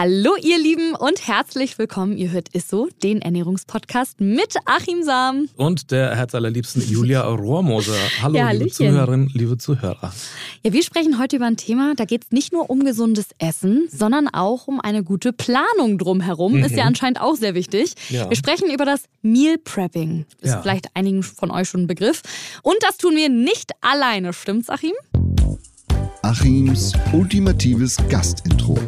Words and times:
Hallo 0.00 0.36
ihr 0.40 0.60
Lieben 0.60 0.94
und 0.94 1.26
herzlich 1.26 1.76
willkommen. 1.76 2.16
Ihr 2.16 2.30
hört 2.30 2.54
Isso, 2.54 2.88
den 3.02 3.20
Ernährungspodcast 3.20 4.20
mit 4.20 4.54
Achim 4.64 5.02
Sam. 5.02 5.48
Und 5.56 5.90
der 5.90 6.14
herzallerliebsten 6.14 6.88
Julia 6.88 7.22
Rohrmoser. 7.26 7.96
Hallo 8.22 8.36
Ja, 8.36 8.52
liebe. 8.52 8.70
Zuhörerinnen, 8.70 9.28
liebe 9.34 9.58
Zuhörer. 9.58 10.12
Ja, 10.62 10.72
wir 10.72 10.84
sprechen 10.84 11.18
heute 11.18 11.34
über 11.34 11.46
ein 11.46 11.56
Thema, 11.56 11.94
da 11.96 12.04
geht 12.04 12.26
es 12.26 12.30
nicht 12.30 12.52
nur 12.52 12.70
um 12.70 12.84
gesundes 12.84 13.26
Essen, 13.40 13.88
sondern 13.90 14.28
auch 14.28 14.68
um 14.68 14.80
eine 14.80 15.02
gute 15.02 15.32
Planung 15.32 15.98
drumherum. 15.98 16.58
Ist 16.58 16.76
ja 16.76 16.84
anscheinend 16.84 17.20
auch 17.20 17.34
sehr 17.34 17.56
wichtig. 17.56 17.94
Ja. 18.08 18.28
Wir 18.30 18.36
sprechen 18.36 18.70
über 18.72 18.84
das 18.84 19.02
Meal 19.22 19.58
Prepping. 19.58 20.26
Ist 20.40 20.50
Ja. 20.52 20.62
vielleicht 20.62 20.94
einigen 20.94 21.24
von 21.24 21.50
euch 21.50 21.70
schon 21.70 21.82
ein 21.82 21.86
Begriff. 21.88 22.22
Und 22.62 22.76
das 22.82 22.98
tun 22.98 23.16
wir 23.16 23.30
nicht 23.30 23.72
alleine, 23.80 24.32
stimmt's, 24.32 24.70
Achim? 24.70 24.92
Achims 26.22 26.92
ultimatives 27.12 27.96
Gastintro. 28.08 28.78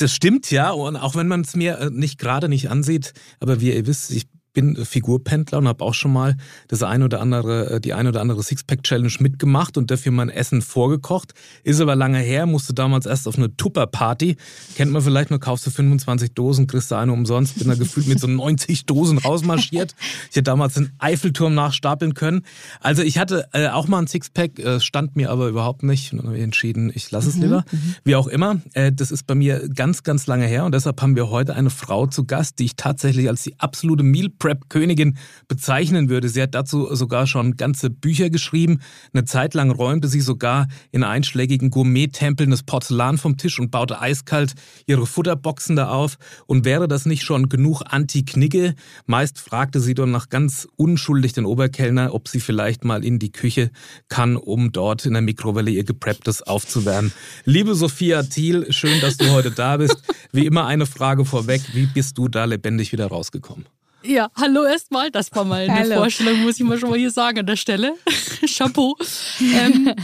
Das 0.00 0.14
stimmt 0.14 0.50
ja, 0.50 0.70
und 0.70 0.96
auch 0.96 1.14
wenn 1.14 1.28
man 1.28 1.42
es 1.42 1.54
mir 1.54 1.78
äh, 1.78 1.90
nicht 1.90 2.18
gerade 2.18 2.48
nicht 2.48 2.70
ansieht, 2.70 3.12
aber 3.38 3.60
wie 3.60 3.74
ihr 3.74 3.86
wisst, 3.86 4.10
ich 4.12 4.28
bin 4.52 4.76
äh, 4.76 4.84
Figurpendler 4.84 5.58
und 5.58 5.68
habe 5.68 5.84
auch 5.84 5.94
schon 5.94 6.12
mal 6.12 6.36
das 6.68 6.82
ein 6.82 7.02
oder 7.02 7.20
andere, 7.20 7.70
äh, 7.70 7.80
die 7.80 7.94
ein 7.94 8.06
oder 8.06 8.20
andere 8.20 8.42
Sixpack-Challenge 8.42 9.12
mitgemacht 9.20 9.76
und 9.76 9.90
dafür 9.90 10.12
mein 10.12 10.28
Essen 10.28 10.62
vorgekocht. 10.62 11.32
Ist 11.62 11.80
aber 11.80 11.96
lange 11.96 12.18
her, 12.18 12.46
musste 12.46 12.74
damals 12.74 13.06
erst 13.06 13.28
auf 13.28 13.36
eine 13.36 13.56
Tupper-Party. 13.56 14.36
Kennt 14.76 14.92
man 14.92 15.02
vielleicht 15.02 15.30
nur, 15.30 15.40
kaufst 15.40 15.66
du 15.66 15.70
25 15.70 16.32
Dosen, 16.34 16.66
kriegst 16.66 16.90
du 16.90 16.96
eine 16.96 17.12
umsonst. 17.12 17.58
Bin 17.58 17.68
da 17.68 17.74
gefühlt 17.74 18.08
mit 18.08 18.20
so 18.20 18.26
90 18.26 18.86
Dosen 18.86 19.18
rausmarschiert. 19.18 19.94
Ich 20.30 20.36
hätte 20.36 20.44
damals 20.44 20.74
den 20.74 20.92
Eiffelturm 20.98 21.54
nachstapeln 21.54 22.14
können. 22.14 22.42
Also 22.80 23.02
ich 23.02 23.18
hatte 23.18 23.48
äh, 23.52 23.68
auch 23.68 23.88
mal 23.88 23.98
ein 23.98 24.06
Sixpack, 24.06 24.58
äh, 24.58 24.80
stand 24.80 25.16
mir 25.16 25.30
aber 25.30 25.48
überhaupt 25.48 25.82
nicht. 25.82 26.12
Und 26.12 26.18
dann 26.18 26.26
habe 26.28 26.38
ich 26.38 26.44
entschieden, 26.44 26.90
ich 26.94 27.10
lasse 27.10 27.28
es 27.28 27.36
lieber. 27.36 27.64
Wie 28.04 28.16
auch 28.16 28.26
immer, 28.26 28.60
äh, 28.74 28.92
das 28.92 29.10
ist 29.10 29.26
bei 29.26 29.34
mir 29.34 29.68
ganz, 29.68 30.02
ganz 30.02 30.26
lange 30.26 30.46
her. 30.46 30.64
Und 30.64 30.72
deshalb 30.72 31.00
haben 31.02 31.16
wir 31.16 31.30
heute 31.30 31.54
eine 31.54 31.70
Frau 31.70 32.06
zu 32.06 32.24
Gast, 32.24 32.58
die 32.58 32.64
ich 32.64 32.76
tatsächlich 32.76 33.28
als 33.28 33.42
die 33.42 33.58
absolute 33.58 34.02
Meal 34.02 34.28
Prep 34.40 34.68
Königin 34.68 35.16
bezeichnen 35.46 36.08
würde. 36.08 36.28
Sie 36.28 36.42
hat 36.42 36.56
dazu 36.56 36.92
sogar 36.96 37.28
schon 37.28 37.56
ganze 37.56 37.90
Bücher 37.90 38.30
geschrieben. 38.30 38.80
Eine 39.12 39.24
Zeit 39.24 39.54
lang 39.54 39.70
räumte 39.70 40.08
sie 40.08 40.20
sogar 40.20 40.66
in 40.90 41.04
einschlägigen 41.04 41.70
Gourmet-Tempeln 41.70 42.50
das 42.50 42.64
Porzellan 42.64 43.18
vom 43.18 43.36
Tisch 43.36 43.60
und 43.60 43.70
baute 43.70 44.00
eiskalt 44.00 44.54
ihre 44.86 45.06
Futterboxen 45.06 45.76
da 45.76 45.90
auf. 45.90 46.18
Und 46.46 46.64
wäre 46.64 46.88
das 46.88 47.06
nicht 47.06 47.22
schon 47.22 47.48
genug 47.48 47.82
Anti-Knigge? 47.86 48.74
Meist 49.06 49.38
fragte 49.38 49.78
sie 49.78 49.94
dann 49.94 50.10
noch 50.10 50.28
ganz 50.28 50.66
unschuldig 50.76 51.34
den 51.34 51.44
Oberkellner, 51.44 52.12
ob 52.14 52.26
sie 52.26 52.40
vielleicht 52.40 52.84
mal 52.84 53.04
in 53.04 53.18
die 53.20 53.30
Küche 53.30 53.70
kann, 54.08 54.36
um 54.36 54.72
dort 54.72 55.06
in 55.06 55.12
der 55.12 55.22
Mikrowelle 55.22 55.70
ihr 55.70 55.84
Geprepptes 55.84 56.42
aufzuwärmen. 56.42 57.12
Liebe 57.44 57.74
Sophia 57.74 58.22
Thiel, 58.22 58.72
schön, 58.72 59.00
dass 59.00 59.18
du 59.18 59.30
heute 59.30 59.50
da 59.50 59.76
bist. 59.76 60.02
Wie 60.32 60.46
immer 60.46 60.66
eine 60.66 60.86
Frage 60.86 61.24
vorweg. 61.26 61.60
Wie 61.74 61.86
bist 61.86 62.16
du 62.16 62.28
da 62.28 62.46
lebendig 62.46 62.92
wieder 62.92 63.06
rausgekommen? 63.06 63.66
Ja, 64.02 64.30
hallo 64.34 64.64
erstmal. 64.64 65.10
Das 65.10 65.30
war 65.34 65.44
mal 65.44 65.68
eine 65.68 65.74
Hallo. 65.74 65.96
Vorstellung, 65.96 66.40
muss 66.42 66.58
ich 66.58 66.66
mal 66.66 66.78
schon 66.78 66.90
mal 66.90 66.98
hier 66.98 67.10
sagen 67.10 67.40
an 67.40 67.46
der 67.46 67.56
Stelle. 67.56 67.94
Chapeau. 68.46 68.96
Ähm, 69.40 69.94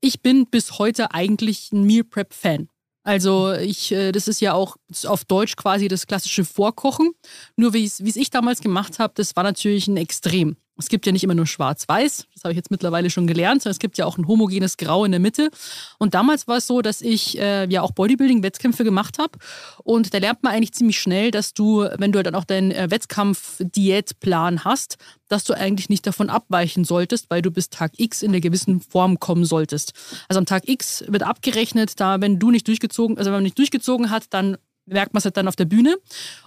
ich 0.00 0.20
bin 0.22 0.46
bis 0.46 0.78
heute 0.78 1.12
eigentlich 1.12 1.72
ein 1.72 1.84
Meal 1.84 2.04
Prep 2.04 2.34
Fan. 2.34 2.68
Also 3.04 3.52
ich, 3.52 3.92
äh, 3.92 4.12
das 4.12 4.28
ist 4.28 4.40
ja 4.40 4.54
auch 4.54 4.76
auf 5.06 5.24
Deutsch 5.24 5.56
quasi 5.56 5.88
das 5.88 6.06
klassische 6.06 6.44
Vorkochen. 6.44 7.12
Nur 7.56 7.72
wie 7.72 7.84
es 7.84 8.04
wie 8.04 8.10
es 8.10 8.16
ich 8.16 8.30
damals 8.30 8.60
gemacht 8.60 8.98
habe, 8.98 9.14
das 9.16 9.36
war 9.36 9.44
natürlich 9.44 9.88
ein 9.88 9.96
Extrem. 9.96 10.56
Es 10.78 10.88
gibt 10.88 11.06
ja 11.06 11.12
nicht 11.12 11.24
immer 11.24 11.34
nur 11.34 11.46
schwarz-weiß, 11.46 12.26
das 12.38 12.44
habe 12.44 12.52
ich 12.52 12.56
jetzt 12.56 12.70
mittlerweile 12.70 13.10
schon 13.10 13.26
gelernt, 13.26 13.62
sondern 13.62 13.72
es 13.72 13.80
gibt 13.80 13.98
ja 13.98 14.06
auch 14.06 14.16
ein 14.16 14.28
homogenes 14.28 14.76
Grau 14.76 15.04
in 15.04 15.10
der 15.10 15.20
Mitte. 15.20 15.50
Und 15.98 16.14
damals 16.14 16.46
war 16.46 16.58
es 16.58 16.68
so, 16.68 16.82
dass 16.82 17.00
ich 17.00 17.36
äh, 17.38 17.68
ja 17.68 17.82
auch 17.82 17.90
Bodybuilding-Wettkämpfe 17.90 18.84
gemacht 18.84 19.18
habe. 19.18 19.38
Und 19.82 20.14
da 20.14 20.18
lernt 20.18 20.44
man 20.44 20.52
eigentlich 20.52 20.72
ziemlich 20.72 21.00
schnell, 21.00 21.32
dass 21.32 21.52
du, 21.52 21.88
wenn 21.98 22.12
du 22.12 22.22
dann 22.22 22.36
auch 22.36 22.44
deinen 22.44 22.70
äh, 22.70 22.90
Wettkampf-Diätplan 22.90 24.64
hast, 24.64 24.98
dass 25.28 25.44
du 25.44 25.52
eigentlich 25.52 25.88
nicht 25.88 26.06
davon 26.06 26.30
abweichen 26.30 26.84
solltest, 26.84 27.28
weil 27.28 27.42
du 27.42 27.50
bis 27.50 27.70
Tag 27.70 27.92
X 27.96 28.22
in 28.22 28.30
der 28.30 28.40
gewissen 28.40 28.80
Form 28.80 29.18
kommen 29.18 29.44
solltest. 29.44 29.92
Also 30.28 30.38
am 30.38 30.46
Tag 30.46 30.68
X 30.68 31.04
wird 31.08 31.24
abgerechnet, 31.24 31.98
da 31.98 32.20
wenn 32.20 32.38
du 32.38 32.52
nicht 32.52 32.68
durchgezogen, 32.68 33.18
also 33.18 33.28
wenn 33.28 33.38
man 33.38 33.42
nicht 33.42 33.58
durchgezogen 33.58 34.10
hat, 34.10 34.26
dann 34.30 34.56
merkt 34.88 35.14
man 35.14 35.18
es 35.18 35.24
halt 35.24 35.36
dann 35.36 35.48
auf 35.48 35.56
der 35.56 35.64
Bühne. 35.64 35.96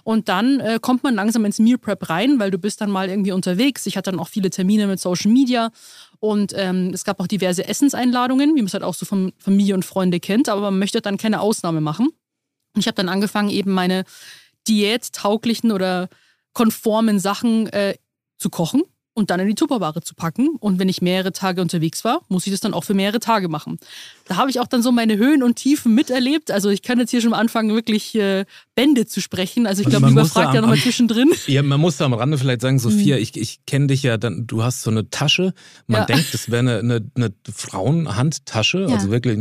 Und 0.04 0.28
dann 0.28 0.60
äh, 0.60 0.78
kommt 0.80 1.02
man 1.02 1.14
langsam 1.14 1.44
ins 1.44 1.58
Meal 1.58 1.78
Prep 1.78 2.08
rein, 2.08 2.38
weil 2.38 2.50
du 2.50 2.58
bist 2.58 2.80
dann 2.80 2.90
mal 2.90 3.08
irgendwie 3.08 3.32
unterwegs. 3.32 3.86
Ich 3.86 3.96
hatte 3.96 4.10
dann 4.10 4.20
auch 4.20 4.28
viele 4.28 4.50
Termine 4.50 4.86
mit 4.86 5.00
Social 5.00 5.30
Media 5.30 5.70
und 6.20 6.52
ähm, 6.56 6.90
es 6.94 7.04
gab 7.04 7.20
auch 7.20 7.26
diverse 7.26 7.66
Essenseinladungen, 7.66 8.50
wie 8.54 8.60
man 8.60 8.66
es 8.66 8.74
halt 8.74 8.84
auch 8.84 8.94
so 8.94 9.06
von 9.06 9.32
Familie 9.38 9.74
und 9.74 9.84
Freunde 9.84 10.20
kennt, 10.20 10.48
aber 10.48 10.60
man 10.60 10.78
möchte 10.78 11.00
dann 11.00 11.16
keine 11.16 11.40
Ausnahme 11.40 11.80
machen. 11.80 12.08
Und 12.74 12.80
ich 12.80 12.86
habe 12.86 12.94
dann 12.94 13.08
angefangen, 13.08 13.50
eben 13.50 13.72
meine 13.72 14.04
diättauglichen 14.68 15.72
oder 15.72 16.08
konformen 16.52 17.18
Sachen 17.18 17.66
äh, 17.68 17.96
zu 18.38 18.50
kochen 18.50 18.82
und 19.14 19.30
dann 19.30 19.40
in 19.40 19.46
die 19.48 19.54
Tupperware 19.54 20.00
zu 20.02 20.14
packen. 20.14 20.56
Und 20.58 20.78
wenn 20.78 20.88
ich 20.88 21.02
mehrere 21.02 21.32
Tage 21.32 21.60
unterwegs 21.60 22.04
war, 22.04 22.20
muss 22.28 22.46
ich 22.46 22.52
das 22.52 22.60
dann 22.60 22.72
auch 22.74 22.84
für 22.84 22.94
mehrere 22.94 23.20
Tage 23.20 23.48
machen. 23.48 23.78
Da 24.26 24.36
habe 24.36 24.50
ich 24.50 24.58
auch 24.60 24.66
dann 24.66 24.82
so 24.82 24.90
meine 24.92 25.16
Höhen 25.18 25.42
und 25.42 25.56
Tiefen 25.56 25.94
miterlebt. 25.94 26.50
Also 26.50 26.70
ich 26.70 26.82
kann 26.82 26.98
jetzt 26.98 27.10
hier 27.10 27.20
schon 27.20 27.34
am 27.34 27.40
Anfang 27.40 27.68
wirklich 27.74 28.14
äh, 28.14 28.44
Bände 28.74 29.06
zu 29.06 29.20
sprechen. 29.20 29.66
Also 29.66 29.82
ich 29.82 29.88
glaube, 29.88 30.02
man 30.02 30.10
lieber 30.10 30.22
muss 30.22 30.32
da 30.32 30.42
fragt 30.42 30.54
ja 30.54 30.60
nochmal 30.60 30.78
zwischendrin. 30.78 31.30
Ja, 31.46 31.62
man 31.62 31.80
muss 31.80 31.96
da 31.98 32.04
am 32.06 32.14
Rande 32.14 32.38
vielleicht 32.38 32.62
sagen, 32.62 32.78
Sophia, 32.78 33.16
Mhm. 33.16 33.22
ich, 33.22 33.36
ich 33.36 33.66
kenne 33.66 33.88
dich 33.88 34.02
ja, 34.02 34.16
dann, 34.16 34.46
du 34.46 34.62
hast 34.62 34.82
so 34.82 34.90
eine 34.90 35.10
Tasche. 35.10 35.52
Man 35.86 36.00
Ja. 36.02 36.06
denkt, 36.06 36.32
das 36.32 36.50
wäre 36.50 36.60
eine, 36.60 36.78
eine, 36.78 37.10
eine 37.14 37.32
Frauenhandtasche, 37.52 38.86
Ja. 38.88 38.94
also 38.94 39.10
wirklich 39.10 39.38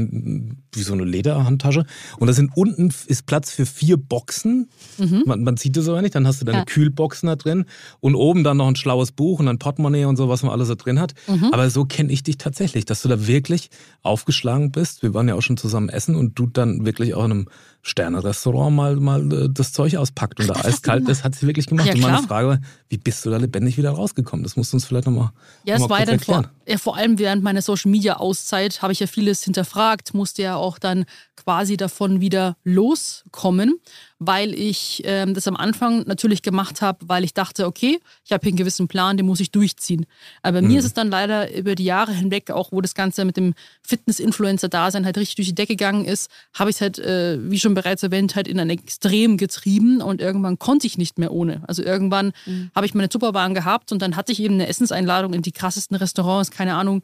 wie 0.73 0.81
so 0.83 0.93
eine 0.93 1.05
Lederhandtasche. 1.05 1.85
Und 2.17 2.27
da 2.27 2.33
sind 2.33 2.51
unten 2.55 2.93
ist 3.07 3.25
Platz 3.25 3.51
für 3.51 3.65
vier 3.65 3.97
Boxen. 3.97 4.69
Man, 4.97 5.43
man 5.43 5.57
sieht 5.57 5.77
das 5.77 5.87
aber 5.87 6.01
nicht. 6.01 6.15
Dann 6.15 6.27
hast 6.27 6.41
du 6.41 6.45
deine 6.45 6.59
Ja. 6.59 6.65
Kühlboxen 6.65 7.27
da 7.27 7.35
drin 7.35 7.65
und 7.99 8.15
oben 8.15 8.43
dann 8.43 8.57
noch 8.57 8.67
ein 8.67 8.75
schlaues 8.75 9.11
Buch 9.11 9.39
und 9.39 9.47
ein 9.47 9.59
Portemonnaie 9.71 10.05
und 10.05 10.17
so, 10.17 10.29
was 10.29 10.43
man 10.43 10.51
alles 10.51 10.67
da 10.67 10.75
drin 10.75 10.99
hat. 10.99 11.13
Aber 11.51 11.69
so 11.69 11.85
kenne 11.85 12.11
ich 12.11 12.23
dich 12.23 12.37
tatsächlich, 12.37 12.85
dass 12.85 13.01
du 13.01 13.09
da 13.09 13.27
wirklich 13.27 13.69
aufgeschlagen 14.03 14.71
bist. 14.71 15.01
Wir 15.01 15.13
waren 15.13 15.27
ja 15.27 15.35
auch 15.35 15.41
schon 15.41 15.57
zusammen 15.57 15.89
essen 15.89 16.15
und 16.15 16.37
du 16.37 16.47
dann 16.47 16.85
wirklich 16.85 17.13
auch 17.13 17.25
in 17.25 17.31
einem 17.31 17.47
Sterne-Restaurant 17.83 18.75
mal, 18.75 18.95
mal 18.97 19.33
äh, 19.33 19.49
das 19.51 19.73
Zeug 19.73 19.95
auspackt 19.97 20.39
und 20.39 20.47
da 20.47 20.53
hast 20.55 20.63
du 20.63 20.69
eiskalt 20.69 21.09
ist, 21.09 21.23
hat 21.23 21.35
sie 21.35 21.47
wirklich 21.47 21.65
gemacht. 21.65 21.87
Ja, 21.87 21.93
und 21.93 22.01
meine. 22.01 22.21
Frage 22.21 22.47
war, 22.47 22.59
wie 22.89 22.97
bist 22.97 23.25
du 23.25 23.31
da 23.31 23.37
lebendig 23.37 23.77
wieder 23.77 23.91
rausgekommen? 23.91 24.43
Das 24.43 24.55
musst 24.55 24.71
du 24.71 24.77
uns 24.77 24.85
vielleicht 24.85 25.07
nochmal 25.07 25.31
Ja, 25.63 25.75
es 25.75 25.81
noch 25.81 25.89
war 25.89 25.99
ja 25.99 26.05
dann 26.05 26.19
vor, 26.19 26.43
ja, 26.67 26.77
vor 26.77 26.95
allem 26.95 27.17
während 27.17 27.41
meiner 27.41 27.61
Social 27.61 27.89
Media 27.89 28.17
Auszeit 28.17 28.81
habe 28.81 28.93
ich 28.93 28.99
ja 28.99 29.07
vieles 29.07 29.43
hinterfragt, 29.43 30.13
musste 30.13 30.43
ja 30.43 30.55
auch 30.57 30.77
dann 30.77 31.05
quasi 31.35 31.75
davon 31.75 32.21
wieder 32.21 32.55
loskommen, 32.63 33.79
weil 34.23 34.53
ich 34.53 35.01
ähm, 35.05 35.33
das 35.33 35.47
am 35.47 35.57
Anfang 35.57 36.03
natürlich 36.05 36.43
gemacht 36.43 36.83
habe, 36.83 36.99
weil 37.07 37.23
ich 37.23 37.33
dachte, 37.33 37.65
okay, 37.65 37.99
ich 38.23 38.31
habe 38.31 38.43
hier 38.43 38.51
einen 38.51 38.57
gewissen 38.57 38.87
Plan, 38.87 39.17
den 39.17 39.25
muss 39.25 39.39
ich 39.39 39.49
durchziehen. 39.49 40.05
Aber 40.43 40.61
bei 40.61 40.67
mir 40.67 40.77
ist 40.77 40.85
es 40.85 40.93
dann 40.93 41.09
leider 41.09 41.51
über 41.57 41.73
die 41.73 41.85
Jahre 41.85 42.13
hinweg, 42.13 42.51
auch 42.51 42.71
wo 42.71 42.81
das 42.81 42.93
Ganze 42.93 43.25
mit 43.25 43.35
dem 43.35 43.55
Fitness-Influencer-Dasein 43.81 45.05
halt 45.05 45.17
richtig 45.17 45.37
durch 45.37 45.47
die 45.47 45.55
Decke 45.55 45.75
gegangen 45.75 46.05
ist, 46.05 46.29
habe 46.53 46.69
ich 46.69 46.75
es 46.75 46.81
halt, 46.81 46.99
äh, 46.99 47.39
wie 47.49 47.59
schon 47.59 47.73
bereits 47.73 48.03
erwähnt, 48.03 48.35
halt 48.35 48.47
in 48.47 48.59
ein 48.59 48.69
Extrem 48.69 49.37
getrieben 49.37 50.01
und 50.03 50.21
irgendwann 50.21 50.59
konnte 50.59 50.85
ich 50.85 50.99
nicht 50.99 51.17
mehr 51.17 51.31
ohne. 51.31 51.63
Also 51.67 51.81
irgendwann 51.81 52.31
habe 52.75 52.85
ich 52.85 52.93
meine 52.93 53.09
Tupperwaren 53.09 53.55
gehabt 53.55 53.91
und 53.91 54.03
dann 54.03 54.15
hatte 54.15 54.31
ich 54.31 54.39
eben 54.39 54.53
eine 54.53 54.67
Essenseinladung 54.67 55.33
in 55.33 55.41
die 55.41 55.51
krassesten 55.51 55.97
Restaurants, 55.97 56.51
keine 56.51 56.75
Ahnung, 56.75 57.01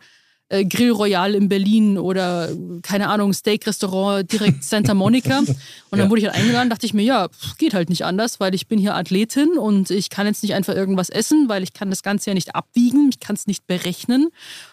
äh, 0.49 0.63
Grill 0.65 0.91
Royal 0.91 1.35
in 1.35 1.49
Berlin 1.49 1.97
oder 1.97 2.49
keine 2.81 3.09
Ahnung, 3.09 3.33
Steak-Restaurant 3.33 4.31
direkt 4.31 4.63
Santa 4.63 4.93
Monica. 4.93 5.39
Und 5.39 5.57
dann 5.91 5.99
Ja. 6.01 6.09
wurde 6.09 6.21
ich 6.21 6.27
halt 6.27 6.35
eingeladen, 6.37 6.69
dachte 6.69 6.85
ich 6.85 6.93
mir, 6.93 7.03
ja, 7.03 7.27
geht 7.57 7.73
halt 7.73 7.89
nicht 7.89 8.05
anders, 8.05 8.39
weil 8.39 8.55
ich 8.55 8.67
bin 8.67 8.79
hier 8.79 8.95
Athletin 8.95 9.57
und 9.57 9.89
ich 9.89 10.09
kann 10.09 10.25
jetzt 10.27 10.43
nicht 10.43 10.53
einfach 10.53 10.73
irgendwas 10.75 11.09
essen, 11.09 11.49
weil 11.49 11.63
ich 11.63 11.73
kann 11.73 11.89
das 11.89 12.03
Ganze 12.03 12.29
ja 12.29 12.33
nicht 12.33 12.55
abwiegen, 12.55 13.09
ich 13.09 13.19
kann 13.19 13.35
es 13.35 13.47
nicht 13.47 13.67
berechnen. 13.67 14.29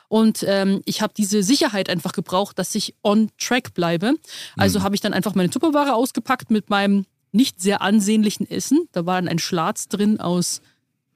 Und 0.09 0.45
ähm, 0.47 0.81
ich 0.85 1.03
habe 1.03 1.13
diese 1.17 1.43
Sicherheit 1.43 1.89
einfach 1.89 2.13
gebraucht, 2.13 2.59
dass 2.59 2.75
ich 2.75 2.95
on 3.03 3.31
track 3.39 3.75
bleibe. 3.75 4.15
Also 4.57 4.83
habe 4.83 4.95
ich 4.95 5.01
dann 5.01 5.13
einfach 5.13 5.35
meine 5.35 5.51
Tupperware 5.51 5.95
ausgepackt 5.95 6.51
mit 6.51 6.71
meinem 6.71 7.05
nicht 7.33 7.61
sehr 7.61 7.83
ansehnlichen 7.83 8.49
Essen. 8.49 8.87
Da 8.93 9.07
war 9.07 9.17
dann 9.21 9.29
ein 9.29 9.41
Schlatz 9.41 9.89
drin 9.89 10.21
aus 10.21 10.61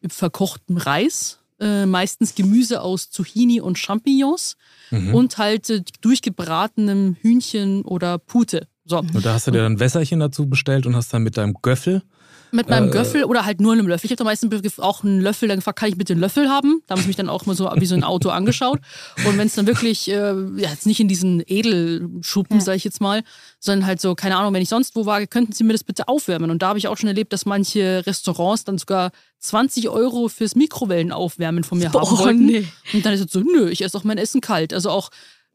verkochtem 0.09 0.77
Reis, 0.77 1.39
äh, 1.61 1.87
meistens 1.87 2.35
Gemüse 2.35 2.81
aus 2.83 3.11
Zucchini 3.11 3.61
und 3.61 3.79
Champignons 3.79 4.57
und 4.91 5.39
halt 5.39 5.69
äh, 5.71 5.83
durchgebratenem 6.01 7.17
Hühnchen 7.21 7.83
oder 7.83 8.19
Pute. 8.19 8.69
So. 8.85 8.99
Und 8.99 9.25
da 9.25 9.35
hast 9.35 9.47
du 9.47 9.51
dir 9.51 9.63
dann 9.63 9.81
Wässerchen 9.81 10.21
dazu 10.21 10.49
bestellt 10.49 10.87
und 10.87 10.97
hast 10.97 11.13
dann 11.13 11.23
mit 11.23 11.37
deinem 11.37 11.55
Göffel 11.61 12.03
mit 12.51 12.69
meinem 12.69 12.89
äh, 12.89 12.91
Göffel 12.91 13.25
oder 13.25 13.45
halt 13.45 13.61
nur 13.61 13.73
einem 13.73 13.87
Löffel. 13.87 14.07
Ich 14.07 14.11
habe 14.11 14.19
da 14.19 14.25
meistens 14.25 14.79
auch 14.79 15.05
einen 15.05 15.21
Löffel, 15.21 15.49
dann 15.49 15.59
gefragt, 15.59 15.79
kann 15.79 15.89
ich 15.89 15.97
bitte 15.97 16.13
einen 16.13 16.21
Löffel 16.21 16.49
haben? 16.49 16.83
Da 16.87 16.95
haben 16.95 17.03
sie 17.03 17.09
mich 17.09 17.17
dann 17.17 17.29
auch 17.29 17.47
mal 17.47 17.57
so 17.57 17.71
wie 17.77 17.87
so 17.87 17.95
ein 17.95 18.05
Auto 18.05 18.31
angeschaut. 18.31 18.81
Und 19.27 19.39
wenn 19.39 19.47
es 19.47 19.55
dann 19.55 19.67
wirklich, 19.67 20.11
äh, 20.11 20.33
ja, 20.57 20.71
jetzt 20.71 20.87
nicht 20.87 21.01
in 21.01 21.09
diesen 21.09 21.43
Edelschuppen, 21.47 22.59
ja. 22.59 22.65
sage 22.65 22.77
ich 22.77 22.85
jetzt 22.85 23.01
mal, 23.01 23.23
sondern 23.61 23.87
halt 23.87 24.01
so, 24.01 24.15
keine 24.15 24.37
Ahnung, 24.37 24.55
wenn 24.55 24.63
ich 24.63 24.69
sonst 24.69 24.97
wo 24.97 25.07
war, 25.07 25.27
könnten 25.27 25.53
Sie 25.53 25.65
mir 25.65 25.73
das 25.73 25.85
bitte 25.85 26.09
aufwärmen? 26.09 26.51
Und 26.51 26.63
da 26.63 26.69
habe 26.69 26.79
ich 26.79 26.89
auch 26.89 26.97
schon 26.97 27.09
erlebt, 27.09 27.33
dass 27.33 27.47
manche 27.47 28.03
Restaurants 28.07 28.65
dann 28.65 28.79
sogar 28.79 29.11
20 29.41 29.89
Euro 29.89 30.29
fürs 30.29 30.55
Mikrowellenaufwärmen 30.55 31.65
von 31.65 31.79
mir 31.79 31.91
Boah, 31.91 32.03
haben 32.03 32.19
wollten. 32.19 32.47
Nee. 32.47 32.67
Und 32.93 33.07
dann 33.07 33.13
ist 33.13 33.25
es 33.25 33.33
so, 33.33 33.41
nö, 33.41 33.69
ich 33.69 33.83
esse 33.83 33.97
auch 33.97 34.05
mein 34.05 34.19
Essen 34.19 34.41
kalt. 34.41 34.73
Also 34.73 34.91
auch 34.91 35.11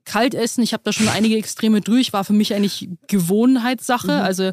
kalt 0.06 0.34
essen, 0.34 0.64
ich 0.64 0.74
habe 0.74 0.84
da 0.84 0.92
schon 0.92 1.08
einige 1.08 1.38
Extreme 1.38 1.82
durch, 1.82 2.14
war 2.14 2.24
für 2.24 2.34
mich 2.34 2.54
eigentlich 2.54 2.90
Gewohnheitssache. 3.08 4.08
Mhm. 4.08 4.24
Also 4.24 4.52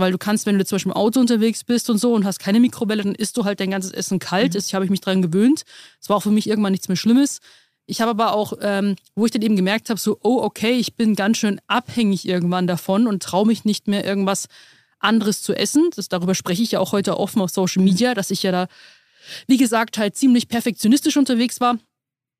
weil 0.00 0.12
du 0.12 0.18
kannst, 0.18 0.46
wenn 0.46 0.58
du 0.58 0.64
zum 0.64 0.76
Beispiel 0.76 0.92
im 0.92 0.96
Auto 0.96 1.20
unterwegs 1.20 1.64
bist 1.64 1.90
und 1.90 1.98
so 1.98 2.14
und 2.14 2.24
hast 2.24 2.38
keine 2.38 2.60
Mikrowelle, 2.60 3.02
dann 3.02 3.14
isst 3.14 3.36
du 3.36 3.44
halt 3.44 3.60
dein 3.60 3.70
ganzes 3.70 3.92
Essen 3.92 4.18
kalt. 4.18 4.54
Mhm. 4.54 4.60
Ich 4.60 4.74
habe 4.74 4.86
mich 4.86 5.00
daran 5.00 5.22
gewöhnt. 5.22 5.62
Es 6.00 6.08
war 6.08 6.16
auch 6.16 6.22
für 6.22 6.30
mich 6.30 6.48
irgendwann 6.48 6.72
nichts 6.72 6.88
mehr 6.88 6.96
Schlimmes. 6.96 7.40
Ich 7.86 8.00
habe 8.00 8.10
aber 8.10 8.34
auch, 8.34 8.52
ähm, 8.60 8.96
wo 9.16 9.26
ich 9.26 9.32
dann 9.32 9.42
eben 9.42 9.56
gemerkt 9.56 9.90
habe, 9.90 9.98
so, 9.98 10.18
oh, 10.22 10.40
okay, 10.42 10.72
ich 10.72 10.94
bin 10.94 11.16
ganz 11.16 11.38
schön 11.38 11.60
abhängig 11.66 12.26
irgendwann 12.26 12.66
davon 12.66 13.06
und 13.06 13.22
traue 13.22 13.46
mich 13.46 13.64
nicht 13.64 13.88
mehr 13.88 14.04
irgendwas 14.04 14.46
anderes 15.00 15.42
zu 15.42 15.54
essen. 15.54 15.90
Das, 15.96 16.08
darüber 16.08 16.34
spreche 16.34 16.62
ich 16.62 16.72
ja 16.72 16.80
auch 16.80 16.92
heute 16.92 17.18
offen 17.18 17.42
auf 17.42 17.50
Social 17.50 17.82
Media, 17.82 18.14
dass 18.14 18.30
ich 18.30 18.42
ja 18.42 18.52
da, 18.52 18.68
wie 19.48 19.56
gesagt, 19.56 19.98
halt 19.98 20.16
ziemlich 20.16 20.48
perfektionistisch 20.48 21.16
unterwegs 21.16 21.60
war. 21.60 21.78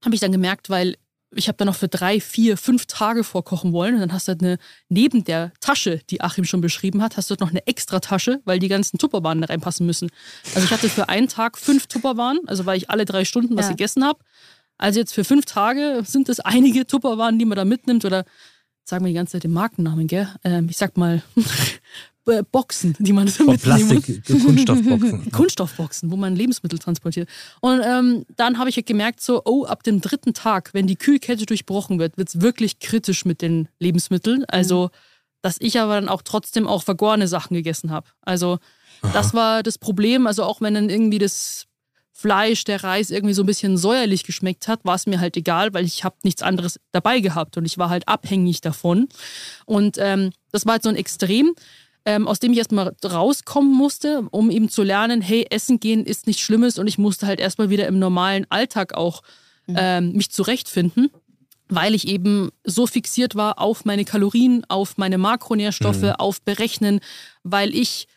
Habe 0.04 0.14
ich 0.14 0.20
dann 0.20 0.32
gemerkt, 0.32 0.70
weil 0.70 0.96
ich 1.32 1.48
habe 1.48 1.56
da 1.56 1.64
noch 1.64 1.76
für 1.76 1.88
drei, 1.88 2.20
vier, 2.20 2.56
fünf 2.56 2.86
Tage 2.86 3.22
vorkochen 3.22 3.72
wollen. 3.72 3.94
Und 3.94 4.00
dann 4.00 4.12
hast 4.12 4.26
du 4.26 4.32
halt 4.32 4.42
eine, 4.42 4.58
neben 4.88 5.24
der 5.24 5.52
Tasche, 5.60 6.00
die 6.10 6.20
Achim 6.20 6.44
schon 6.44 6.60
beschrieben 6.60 7.02
hat, 7.02 7.16
hast 7.16 7.30
du 7.30 7.32
halt 7.32 7.40
noch 7.40 7.50
eine 7.50 7.66
extra 7.66 8.00
Tasche, 8.00 8.40
weil 8.44 8.58
die 8.58 8.68
ganzen 8.68 8.98
Tupperwaren 8.98 9.40
da 9.40 9.46
reinpassen 9.46 9.86
müssen. 9.86 10.10
Also 10.54 10.66
ich 10.66 10.70
hatte 10.72 10.88
für 10.88 11.08
einen 11.08 11.28
Tag 11.28 11.56
fünf 11.56 11.86
Tupperwaren, 11.86 12.40
also 12.46 12.66
weil 12.66 12.76
ich 12.76 12.90
alle 12.90 13.04
drei 13.04 13.24
Stunden 13.24 13.56
was 13.56 13.66
ja. 13.66 13.72
gegessen 13.72 14.04
habe. 14.04 14.18
Also 14.78 14.98
jetzt 14.98 15.12
für 15.12 15.24
fünf 15.24 15.44
Tage 15.44 16.02
sind 16.04 16.28
es 16.28 16.40
einige 16.40 16.86
Tupperwaren, 16.86 17.38
die 17.38 17.44
man 17.44 17.56
da 17.56 17.64
mitnimmt 17.64 18.04
oder 18.04 18.24
sagen 18.84 19.04
wir 19.04 19.08
die 19.08 19.14
ganze 19.14 19.32
Zeit 19.32 19.44
den 19.44 19.52
Markennamen, 19.52 20.06
gell? 20.06 20.28
Ähm, 20.42 20.68
ich 20.68 20.76
sag 20.76 20.96
mal 20.96 21.22
Boxen, 22.24 22.94
die 22.98 23.12
man 23.12 23.28
so 23.28 23.46
Plastik, 23.46 24.24
Kunststoffboxen. 24.26 25.30
Kunststoffboxen, 25.32 26.10
wo 26.10 26.16
man 26.16 26.36
Lebensmittel 26.36 26.78
transportiert. 26.78 27.28
Und 27.60 27.80
ähm, 27.84 28.24
dann 28.36 28.58
habe 28.58 28.70
ich 28.70 28.76
halt 28.76 28.86
gemerkt, 28.86 29.20
so, 29.20 29.42
oh, 29.44 29.64
ab 29.64 29.82
dem 29.82 30.00
dritten 30.00 30.34
Tag, 30.34 30.70
wenn 30.72 30.86
die 30.86 30.96
Kühlkette 30.96 31.46
durchbrochen 31.46 31.98
wird, 31.98 32.16
wird 32.18 32.28
es 32.28 32.40
wirklich 32.40 32.78
kritisch 32.78 33.24
mit 33.24 33.42
den 33.42 33.68
Lebensmitteln. 33.78 34.44
Also, 34.46 34.84
mhm. 34.84 34.88
dass 35.42 35.56
ich 35.60 35.80
aber 35.80 35.94
dann 35.94 36.08
auch 36.08 36.22
trotzdem 36.22 36.66
auch 36.66 36.82
vergorene 36.82 37.28
Sachen 37.28 37.54
gegessen 37.54 37.90
habe. 37.90 38.08
Also, 38.22 38.58
Aha. 39.02 39.12
das 39.12 39.34
war 39.34 39.62
das 39.62 39.78
Problem. 39.78 40.26
Also, 40.26 40.44
auch 40.44 40.60
wenn 40.60 40.74
dann 40.74 40.90
irgendwie 40.90 41.18
das 41.18 41.66
Fleisch, 42.12 42.64
der 42.64 42.84
Reis 42.84 43.10
irgendwie 43.10 43.32
so 43.32 43.42
ein 43.42 43.46
bisschen 43.46 43.78
säuerlich 43.78 44.24
geschmeckt 44.24 44.68
hat, 44.68 44.84
war 44.84 44.94
es 44.94 45.06
mir 45.06 45.20
halt 45.20 45.38
egal, 45.38 45.72
weil 45.72 45.86
ich 45.86 46.04
habe 46.04 46.16
nichts 46.22 46.42
anderes 46.42 46.78
dabei 46.92 47.20
gehabt 47.20 47.56
und 47.56 47.64
ich 47.64 47.78
war 47.78 47.88
halt 47.88 48.08
abhängig 48.08 48.60
davon. 48.60 49.08
Und 49.64 49.96
ähm, 49.98 50.30
das 50.52 50.66
war 50.66 50.72
halt 50.72 50.82
so 50.82 50.90
ein 50.90 50.96
Extrem 50.96 51.54
ähm, 52.04 52.26
aus 52.26 52.40
dem 52.40 52.52
ich 52.52 52.58
erstmal 52.58 52.94
rauskommen 53.04 53.72
musste, 53.72 54.26
um 54.30 54.50
eben 54.50 54.68
zu 54.68 54.82
lernen, 54.82 55.20
hey, 55.20 55.46
essen 55.50 55.80
gehen 55.80 56.04
ist 56.04 56.26
nichts 56.26 56.42
Schlimmes 56.42 56.78
und 56.78 56.86
ich 56.86 56.98
musste 56.98 57.26
halt 57.26 57.40
erstmal 57.40 57.70
wieder 57.70 57.86
im 57.86 57.98
normalen 57.98 58.46
Alltag 58.50 58.94
auch 58.94 59.22
mhm. 59.66 59.76
ähm, 59.78 60.12
mich 60.12 60.30
zurechtfinden, 60.30 61.10
weil 61.68 61.94
ich 61.94 62.08
eben 62.08 62.50
so 62.64 62.86
fixiert 62.86 63.34
war 63.34 63.58
auf 63.58 63.84
meine 63.84 64.04
Kalorien, 64.04 64.64
auf 64.68 64.96
meine 64.96 65.18
Makronährstoffe, 65.18 66.02
mhm. 66.02 66.12
auf 66.12 66.42
Berechnen, 66.42 67.00
weil 67.42 67.74
ich 67.74 68.08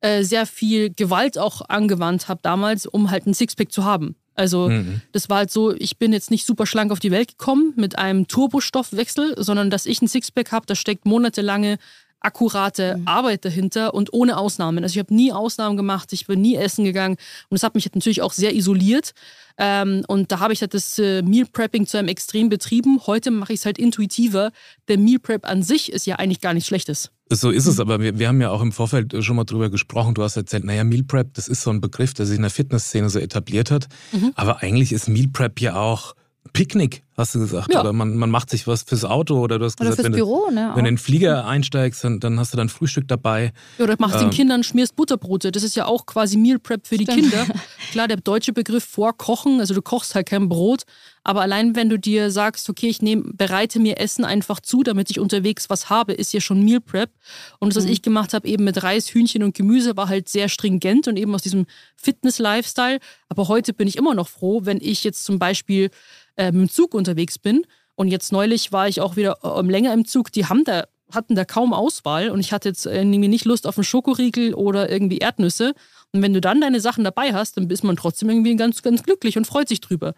äh, 0.00 0.22
sehr 0.22 0.46
viel 0.46 0.90
Gewalt 0.90 1.38
auch 1.38 1.62
angewandt 1.68 2.28
habe 2.28 2.40
damals, 2.42 2.86
um 2.86 3.10
halt 3.10 3.26
ein 3.26 3.34
Sixpack 3.34 3.72
zu 3.72 3.84
haben. 3.84 4.16
Also 4.34 4.68
mhm. 4.68 5.02
das 5.10 5.28
war 5.28 5.38
halt 5.38 5.50
so, 5.50 5.74
ich 5.74 5.98
bin 5.98 6.12
jetzt 6.12 6.30
nicht 6.30 6.46
super 6.46 6.64
schlank 6.64 6.92
auf 6.92 7.00
die 7.00 7.10
Welt 7.10 7.36
gekommen 7.36 7.72
mit 7.74 7.98
einem 7.98 8.28
Turbostoffwechsel, 8.28 9.34
sondern 9.36 9.68
dass 9.68 9.84
ich 9.84 10.00
ein 10.00 10.06
Sixpack 10.06 10.52
habe, 10.52 10.66
da 10.66 10.76
steckt 10.76 11.04
monatelange 11.04 11.78
akkurate 12.20 12.96
mhm. 12.96 13.08
Arbeit 13.08 13.44
dahinter 13.44 13.94
und 13.94 14.12
ohne 14.12 14.36
Ausnahmen. 14.36 14.82
Also 14.82 14.94
ich 14.94 14.98
habe 14.98 15.14
nie 15.14 15.32
Ausnahmen 15.32 15.76
gemacht, 15.76 16.12
ich 16.12 16.26
bin 16.26 16.40
nie 16.40 16.56
essen 16.56 16.84
gegangen 16.84 17.16
und 17.48 17.54
das 17.54 17.62
hat 17.62 17.74
mich 17.74 17.92
natürlich 17.94 18.22
auch 18.22 18.32
sehr 18.32 18.54
isoliert. 18.54 19.12
Ähm, 19.58 20.04
und 20.06 20.30
da 20.30 20.38
habe 20.38 20.52
ich 20.52 20.60
halt 20.60 20.72
das 20.72 20.98
äh, 20.98 21.22
Meal 21.22 21.46
Prepping 21.52 21.86
zu 21.86 21.98
einem 21.98 22.08
Extrem 22.08 22.48
betrieben. 22.48 23.00
Heute 23.06 23.30
mache 23.30 23.52
ich 23.52 23.60
es 23.60 23.66
halt 23.66 23.76
intuitiver. 23.76 24.52
Der 24.86 24.98
Meal 24.98 25.18
Prep 25.18 25.48
an 25.48 25.62
sich 25.62 25.92
ist 25.92 26.06
ja 26.06 26.16
eigentlich 26.16 26.40
gar 26.40 26.54
nicht 26.54 26.66
schlechtes. 26.66 27.10
So 27.30 27.50
ist 27.50 27.66
es, 27.66 27.80
aber 27.80 28.00
wir, 28.00 28.18
wir 28.18 28.28
haben 28.28 28.40
ja 28.40 28.50
auch 28.50 28.62
im 28.62 28.72
Vorfeld 28.72 29.14
schon 29.22 29.36
mal 29.36 29.44
drüber 29.44 29.68
gesprochen. 29.68 30.14
Du 30.14 30.22
hast 30.22 30.36
erzählt, 30.36 30.64
naja, 30.64 30.84
Meal 30.84 31.02
Prep, 31.02 31.34
das 31.34 31.48
ist 31.48 31.62
so 31.62 31.70
ein 31.70 31.80
Begriff, 31.80 32.14
der 32.14 32.24
sich 32.24 32.36
in 32.36 32.42
der 32.42 32.50
Fitnessszene 32.50 33.10
so 33.10 33.18
etabliert 33.18 33.70
hat. 33.70 33.88
Mhm. 34.12 34.32
Aber 34.36 34.62
eigentlich 34.62 34.92
ist 34.92 35.08
Meal 35.08 35.28
Prep 35.28 35.60
ja 35.60 35.74
auch 35.74 36.14
Picknick, 36.52 37.02
hast 37.18 37.34
du 37.34 37.40
gesagt. 37.40 37.72
Ja. 37.72 37.80
Oder 37.80 37.92
man, 37.92 38.16
man 38.16 38.30
macht 38.30 38.48
sich 38.48 38.66
was 38.66 38.82
fürs 38.82 39.04
Auto 39.04 39.40
oder 39.40 39.58
du 39.58 39.64
hast 39.64 39.80
oder 39.80 39.90
gesagt, 39.90 40.04
wenn, 40.04 40.12
Büro, 40.12 40.46
du, 40.48 40.54
ne, 40.54 40.70
wenn 40.74 40.84
du 40.84 40.88
in 40.88 40.96
den 40.96 40.98
Flieger 40.98 41.46
einsteigst, 41.46 42.04
dann, 42.04 42.20
dann 42.20 42.38
hast 42.38 42.52
du 42.52 42.56
dann 42.56 42.68
Frühstück 42.68 43.08
dabei. 43.08 43.52
Ja, 43.78 43.84
oder 43.84 43.96
machst 43.98 44.16
ähm, 44.16 44.22
den 44.22 44.30
Kindern, 44.30 44.62
schmierst 44.62 44.96
Butterbrote. 44.96 45.50
Das 45.50 45.62
ist 45.62 45.76
ja 45.76 45.86
auch 45.86 46.06
quasi 46.06 46.36
Meal 46.36 46.58
Prep 46.58 46.86
für 46.86 46.96
die 46.96 47.04
Stimmt. 47.04 47.30
Kinder. 47.32 47.46
Klar, 47.90 48.08
der 48.08 48.18
deutsche 48.18 48.52
Begriff 48.52 48.84
vorkochen, 48.84 49.60
also 49.60 49.74
du 49.74 49.82
kochst 49.82 50.14
halt 50.14 50.28
kein 50.28 50.48
Brot, 50.48 50.84
aber 51.24 51.42
allein 51.42 51.76
wenn 51.76 51.88
du 51.88 51.98
dir 51.98 52.30
sagst, 52.30 52.70
okay, 52.70 52.88
ich 52.88 53.02
nehm, 53.02 53.32
bereite 53.36 53.80
mir 53.80 53.98
Essen 53.98 54.24
einfach 54.24 54.60
zu, 54.60 54.82
damit 54.82 55.10
ich 55.10 55.20
unterwegs 55.20 55.68
was 55.68 55.90
habe, 55.90 56.12
ist 56.12 56.32
ja 56.32 56.40
schon 56.40 56.64
Meal 56.64 56.80
Prep. 56.80 57.10
Und 57.58 57.70
das, 57.70 57.76
was 57.76 57.84
mhm. 57.84 57.92
ich 57.92 58.02
gemacht 58.02 58.32
habe, 58.32 58.48
eben 58.48 58.64
mit 58.64 58.82
Reis, 58.82 59.08
Hühnchen 59.08 59.42
und 59.42 59.54
Gemüse, 59.54 59.96
war 59.96 60.08
halt 60.08 60.28
sehr 60.28 60.48
stringent 60.48 61.08
und 61.08 61.18
eben 61.18 61.34
aus 61.34 61.42
diesem 61.42 61.66
Fitness-Lifestyle. 61.96 63.00
Aber 63.28 63.48
heute 63.48 63.74
bin 63.74 63.88
ich 63.88 63.96
immer 63.96 64.14
noch 64.14 64.28
froh, 64.28 64.60
wenn 64.64 64.78
ich 64.80 65.04
jetzt 65.04 65.24
zum 65.24 65.38
Beispiel 65.38 65.90
äh, 66.38 66.52
mit 66.52 66.60
dem 66.60 66.68
Zug 66.70 66.94
unterwegs 66.94 67.07
bin. 67.14 67.64
Und 67.94 68.08
jetzt 68.08 68.32
neulich 68.32 68.72
war 68.72 68.88
ich 68.88 69.00
auch 69.00 69.16
wieder 69.16 69.38
äh, 69.42 69.62
länger 69.62 69.92
im 69.92 70.04
Zug. 70.04 70.30
Die 70.32 70.46
haben 70.46 70.64
da, 70.64 70.84
hatten 71.12 71.34
da 71.34 71.44
kaum 71.44 71.72
Auswahl 71.72 72.30
und 72.30 72.40
ich 72.40 72.52
hatte 72.52 72.68
jetzt 72.68 72.86
irgendwie 72.86 73.28
nicht 73.28 73.44
Lust 73.44 73.66
auf 73.66 73.76
einen 73.76 73.84
Schokoriegel 73.84 74.54
oder 74.54 74.90
irgendwie 74.90 75.18
Erdnüsse. 75.18 75.74
Und 76.12 76.22
wenn 76.22 76.32
du 76.32 76.40
dann 76.40 76.60
deine 76.60 76.80
Sachen 76.80 77.04
dabei 77.04 77.32
hast, 77.32 77.56
dann 77.56 77.68
ist 77.68 77.84
man 77.84 77.96
trotzdem 77.96 78.30
irgendwie 78.30 78.56
ganz, 78.56 78.82
ganz 78.82 79.02
glücklich 79.02 79.36
und 79.36 79.46
freut 79.46 79.68
sich 79.68 79.80
drüber. 79.80 80.14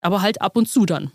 Aber 0.00 0.22
halt 0.22 0.40
ab 0.40 0.56
und 0.56 0.68
zu 0.68 0.86
dann. 0.86 1.12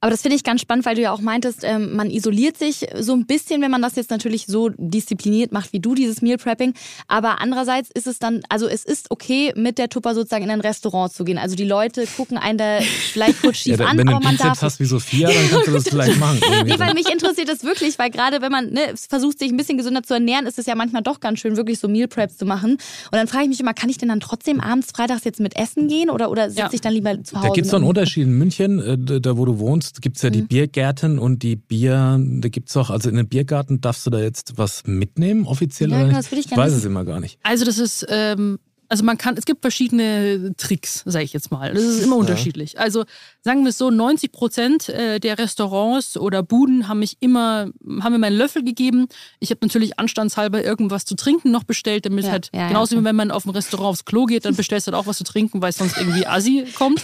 Aber 0.00 0.10
das 0.10 0.22
finde 0.22 0.36
ich 0.36 0.44
ganz 0.44 0.60
spannend, 0.60 0.86
weil 0.86 0.94
du 0.94 1.02
ja 1.02 1.12
auch 1.12 1.20
meintest, 1.20 1.60
ähm, 1.62 1.94
man 1.96 2.10
isoliert 2.10 2.56
sich 2.56 2.86
so 2.98 3.12
ein 3.14 3.26
bisschen, 3.26 3.62
wenn 3.62 3.70
man 3.70 3.82
das 3.82 3.96
jetzt 3.96 4.10
natürlich 4.10 4.46
so 4.46 4.70
diszipliniert 4.76 5.52
macht 5.52 5.72
wie 5.72 5.80
du, 5.80 5.94
dieses 5.94 6.22
Meal 6.22 6.38
Prepping. 6.38 6.74
Aber 7.08 7.40
andererseits 7.40 7.90
ist 7.92 8.06
es 8.06 8.18
dann, 8.18 8.42
also 8.48 8.66
es 8.66 8.84
ist 8.84 9.10
okay, 9.10 9.52
mit 9.56 9.78
der 9.78 9.88
Tupper 9.88 10.14
sozusagen 10.14 10.44
in 10.44 10.50
ein 10.50 10.60
Restaurant 10.60 11.12
zu 11.12 11.24
gehen. 11.24 11.38
Also 11.38 11.56
die 11.56 11.64
Leute 11.64 12.06
gucken 12.16 12.38
einen 12.38 12.58
da 12.58 12.78
vielleicht 13.12 13.40
kurz 13.40 13.56
schief 13.58 13.78
ja, 13.78 13.86
an, 13.86 13.98
wenn 13.98 14.08
aber 14.08 14.20
man 14.20 14.36
darf. 14.36 14.60
hast 14.62 14.80
wie 14.80 14.84
Sophia, 14.84 15.28
dann 15.28 15.50
kannst 15.50 15.68
du 15.68 15.72
das 15.72 15.84
vielleicht 15.88 16.18
machen. 16.18 16.40
nee, 16.64 16.78
weil 16.78 16.94
mich 16.94 17.10
interessiert 17.10 17.48
das 17.48 17.64
wirklich, 17.64 17.98
weil 17.98 18.10
gerade 18.10 18.40
wenn 18.42 18.52
man 18.52 18.70
ne, 18.70 18.94
versucht, 19.08 19.38
sich 19.38 19.50
ein 19.50 19.56
bisschen 19.56 19.78
gesünder 19.78 20.02
zu 20.02 20.14
ernähren, 20.14 20.46
ist 20.46 20.58
es 20.58 20.66
ja 20.66 20.74
manchmal 20.74 21.02
doch 21.02 21.20
ganz 21.20 21.40
schön, 21.40 21.56
wirklich 21.56 21.78
so 21.78 21.88
Meal 21.88 22.08
Preps 22.08 22.36
zu 22.36 22.44
machen. 22.44 22.72
Und 22.72 23.12
dann 23.12 23.26
frage 23.26 23.44
ich 23.44 23.48
mich 23.50 23.60
immer, 23.60 23.74
kann 23.74 23.90
ich 23.90 23.98
denn 23.98 24.08
dann 24.08 24.20
trotzdem 24.20 24.60
abends, 24.60 24.92
freitags 24.94 25.24
jetzt 25.24 25.40
mit 25.40 25.56
essen 25.56 25.88
gehen 25.88 26.10
oder, 26.10 26.30
oder 26.30 26.48
sitze 26.48 26.60
ja. 26.60 26.70
ich 26.72 26.80
dann 26.80 26.92
lieber 26.92 27.22
zu 27.22 27.36
Hause? 27.36 27.48
Da 27.48 27.54
gibt 27.54 27.66
es 27.66 27.70
doch 27.70 27.78
einen 27.78 27.86
Unterschied 27.86 28.24
in 28.24 28.32
München, 28.32 28.78
äh, 28.80 29.20
da 29.20 29.36
wo 29.36 29.44
du 29.44 29.58
wohnst 29.58 29.75
wohnst, 29.76 30.02
gibt 30.02 30.16
es 30.16 30.22
ja 30.22 30.30
die 30.30 30.42
mhm. 30.42 30.48
Biergärten 30.48 31.18
und 31.18 31.42
die 31.42 31.56
Bier, 31.56 32.18
da 32.20 32.48
gibt 32.48 32.68
es 32.70 32.76
auch, 32.76 32.90
also 32.90 33.08
in 33.08 33.16
den 33.16 33.28
Biergarten 33.28 33.80
darfst 33.80 34.06
du 34.06 34.10
da 34.10 34.20
jetzt 34.20 34.56
was 34.56 34.86
mitnehmen, 34.86 35.46
offiziell? 35.46 35.90
Ja, 35.90 35.96
oder 35.96 36.06
genau, 36.06 36.18
das 36.18 36.30
würde 36.30 36.40
ich, 36.40 36.50
ich 36.50 36.56
weiß 36.56 36.72
es 36.72 36.84
immer 36.84 37.04
gar 37.04 37.20
nicht. 37.20 37.38
Also 37.42 37.64
das 37.64 37.78
ist, 37.78 38.06
ähm, 38.08 38.58
also 38.88 39.04
man 39.04 39.18
kann, 39.18 39.36
es 39.36 39.44
gibt 39.44 39.62
verschiedene 39.62 40.54
Tricks, 40.56 41.02
sage 41.04 41.24
ich 41.24 41.32
jetzt 41.32 41.50
mal. 41.50 41.74
Das 41.74 41.82
ist 41.82 42.02
immer 42.02 42.16
unterschiedlich. 42.16 42.78
Also 42.78 43.04
sagen 43.42 43.62
wir 43.62 43.70
es 43.70 43.78
so, 43.78 43.90
90 43.90 44.32
Prozent 44.32 44.88
äh, 44.88 45.18
der 45.18 45.38
Restaurants 45.38 46.16
oder 46.16 46.42
Buden 46.42 46.88
haben 46.88 47.00
mich 47.00 47.16
immer, 47.20 47.68
haben 48.00 48.12
mir 48.12 48.18
meinen 48.18 48.36
Löffel 48.36 48.64
gegeben. 48.64 49.08
Ich 49.40 49.50
habe 49.50 49.60
natürlich 49.62 49.98
anstandshalber 49.98 50.64
irgendwas 50.64 51.04
zu 51.04 51.16
trinken 51.16 51.50
noch 51.50 51.64
bestellt, 51.64 52.06
damit 52.06 52.24
ja, 52.24 52.32
halt, 52.32 52.50
ja, 52.54 52.68
genauso 52.68 52.94
ja. 52.94 53.00
wie 53.00 53.04
wenn 53.04 53.16
man 53.16 53.30
auf 53.30 53.44
ein 53.44 53.50
Restaurant 53.50 53.88
aufs 53.90 54.04
Klo 54.04 54.26
geht, 54.26 54.44
dann 54.44 54.56
bestellst 54.56 54.86
du 54.86 54.92
halt 54.92 55.00
auch 55.00 55.06
was 55.06 55.18
zu 55.18 55.24
trinken, 55.24 55.60
weil 55.62 55.72
sonst 55.72 55.96
irgendwie 55.98 56.26
Assi 56.26 56.66
kommt. 56.74 57.02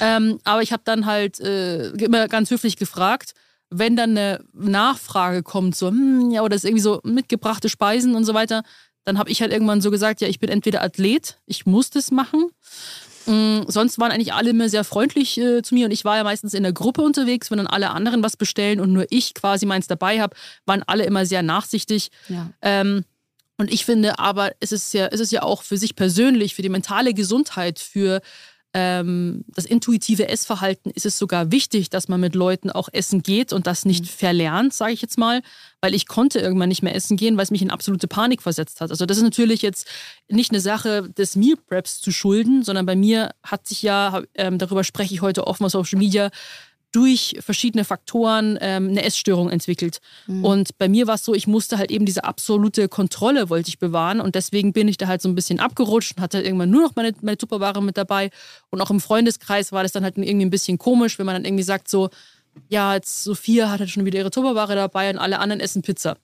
Ähm, 0.00 0.38
aber 0.44 0.62
ich 0.62 0.72
habe 0.72 0.82
dann 0.84 1.06
halt 1.06 1.40
äh, 1.40 1.88
immer 1.90 2.28
ganz 2.28 2.50
höflich 2.50 2.76
gefragt, 2.76 3.34
wenn 3.70 3.96
dann 3.96 4.10
eine 4.10 4.44
Nachfrage 4.54 5.42
kommt, 5.42 5.76
so, 5.76 5.88
hm, 5.88 6.30
ja, 6.30 6.42
oder 6.42 6.56
ist 6.56 6.64
irgendwie 6.64 6.82
so 6.82 7.00
mitgebrachte 7.04 7.68
Speisen 7.68 8.14
und 8.14 8.24
so 8.24 8.32
weiter, 8.34 8.62
dann 9.08 9.18
habe 9.18 9.30
ich 9.30 9.40
halt 9.40 9.52
irgendwann 9.52 9.80
so 9.80 9.90
gesagt, 9.90 10.20
ja, 10.20 10.28
ich 10.28 10.38
bin 10.38 10.50
entweder 10.50 10.82
Athlet, 10.82 11.38
ich 11.46 11.64
muss 11.64 11.88
das 11.88 12.10
machen. 12.10 12.50
Mhm, 13.24 13.64
sonst 13.66 13.98
waren 13.98 14.12
eigentlich 14.12 14.34
alle 14.34 14.50
immer 14.50 14.68
sehr 14.68 14.84
freundlich 14.84 15.38
äh, 15.38 15.62
zu 15.62 15.74
mir 15.74 15.86
und 15.86 15.92
ich 15.92 16.04
war 16.04 16.18
ja 16.18 16.24
meistens 16.24 16.52
in 16.52 16.62
der 16.62 16.74
Gruppe 16.74 17.00
unterwegs, 17.00 17.50
wenn 17.50 17.56
dann 17.56 17.66
alle 17.66 17.88
anderen 17.90 18.22
was 18.22 18.36
bestellen 18.36 18.80
und 18.80 18.92
nur 18.92 19.06
ich 19.08 19.32
quasi 19.32 19.64
meins 19.64 19.86
dabei 19.86 20.20
habe, 20.20 20.36
waren 20.66 20.82
alle 20.86 21.04
immer 21.04 21.24
sehr 21.24 21.42
nachsichtig. 21.42 22.10
Ja. 22.28 22.50
Ähm, 22.60 23.06
und 23.56 23.72
ich 23.72 23.86
finde 23.86 24.18
aber, 24.18 24.52
es 24.60 24.72
ist 24.72 24.92
ja, 24.92 25.06
es 25.06 25.20
ist 25.20 25.32
ja 25.32 25.42
auch 25.42 25.62
für 25.62 25.78
sich 25.78 25.96
persönlich, 25.96 26.54
für 26.54 26.62
die 26.62 26.68
mentale 26.68 27.14
Gesundheit, 27.14 27.78
für 27.78 28.20
ähm, 28.74 29.44
das 29.48 29.64
intuitive 29.64 30.28
Essverhalten 30.28 30.90
ist 30.90 31.06
es 31.06 31.18
sogar 31.18 31.50
wichtig, 31.50 31.88
dass 31.88 32.08
man 32.08 32.20
mit 32.20 32.34
Leuten 32.34 32.70
auch 32.70 32.88
essen 32.92 33.22
geht 33.22 33.52
und 33.52 33.66
das 33.66 33.84
nicht 33.84 34.02
mhm. 34.02 34.08
verlernt, 34.08 34.74
sage 34.74 34.92
ich 34.92 35.00
jetzt 35.00 35.16
mal, 35.16 35.42
weil 35.80 35.94
ich 35.94 36.06
konnte 36.06 36.38
irgendwann 36.38 36.68
nicht 36.68 36.82
mehr 36.82 36.94
essen 36.94 37.16
gehen, 37.16 37.36
weil 37.36 37.44
es 37.44 37.50
mich 37.50 37.62
in 37.62 37.70
absolute 37.70 38.08
Panik 38.08 38.42
versetzt 38.42 38.80
hat. 38.80 38.90
Also 38.90 39.06
das 39.06 39.16
ist 39.16 39.22
natürlich 39.22 39.62
jetzt 39.62 39.88
nicht 40.28 40.50
eine 40.50 40.60
Sache 40.60 41.08
des 41.10 41.34
Meal 41.34 41.56
Preps 41.56 42.00
zu 42.00 42.12
schulden, 42.12 42.62
sondern 42.62 42.84
bei 42.84 42.96
mir 42.96 43.30
hat 43.42 43.66
sich 43.66 43.82
ja, 43.82 44.22
ähm, 44.34 44.58
darüber 44.58 44.84
spreche 44.84 45.14
ich 45.14 45.22
heute 45.22 45.46
oft 45.46 45.62
auf 45.62 45.70
Social 45.70 45.98
Media, 45.98 46.30
durch 46.92 47.36
verschiedene 47.40 47.84
Faktoren 47.84 48.58
ähm, 48.60 48.88
eine 48.88 49.02
Essstörung 49.04 49.50
entwickelt. 49.50 49.98
Mhm. 50.26 50.44
Und 50.44 50.78
bei 50.78 50.88
mir 50.88 51.06
war 51.06 51.16
es 51.16 51.24
so, 51.24 51.34
ich 51.34 51.46
musste 51.46 51.78
halt 51.78 51.90
eben 51.90 52.06
diese 52.06 52.24
absolute 52.24 52.88
Kontrolle 52.88 53.50
wollte 53.50 53.68
ich 53.68 53.78
bewahren 53.78 54.20
und 54.20 54.34
deswegen 54.34 54.72
bin 54.72 54.88
ich 54.88 54.96
da 54.96 55.06
halt 55.06 55.20
so 55.20 55.28
ein 55.28 55.34
bisschen 55.34 55.60
abgerutscht 55.60 56.16
und 56.16 56.22
hatte 56.22 56.40
irgendwann 56.40 56.70
nur 56.70 56.82
noch 56.82 56.96
meine, 56.96 57.12
meine 57.20 57.36
Tupperware 57.36 57.82
mit 57.82 57.96
dabei. 57.96 58.30
Und 58.70 58.80
auch 58.80 58.90
im 58.90 59.00
Freundeskreis 59.00 59.72
war 59.72 59.82
das 59.82 59.92
dann 59.92 60.04
halt 60.04 60.16
irgendwie 60.16 60.46
ein 60.46 60.50
bisschen 60.50 60.78
komisch, 60.78 61.18
wenn 61.18 61.26
man 61.26 61.34
dann 61.34 61.44
irgendwie 61.44 61.64
sagt 61.64 61.88
so, 61.88 62.10
ja, 62.68 62.94
jetzt 62.94 63.22
Sophia 63.22 63.70
hat 63.70 63.80
halt 63.80 63.90
schon 63.90 64.04
wieder 64.04 64.18
ihre 64.18 64.30
Tupperware 64.30 64.74
dabei 64.74 65.10
und 65.10 65.18
alle 65.18 65.38
anderen 65.38 65.60
essen 65.60 65.82
Pizza. 65.82 66.16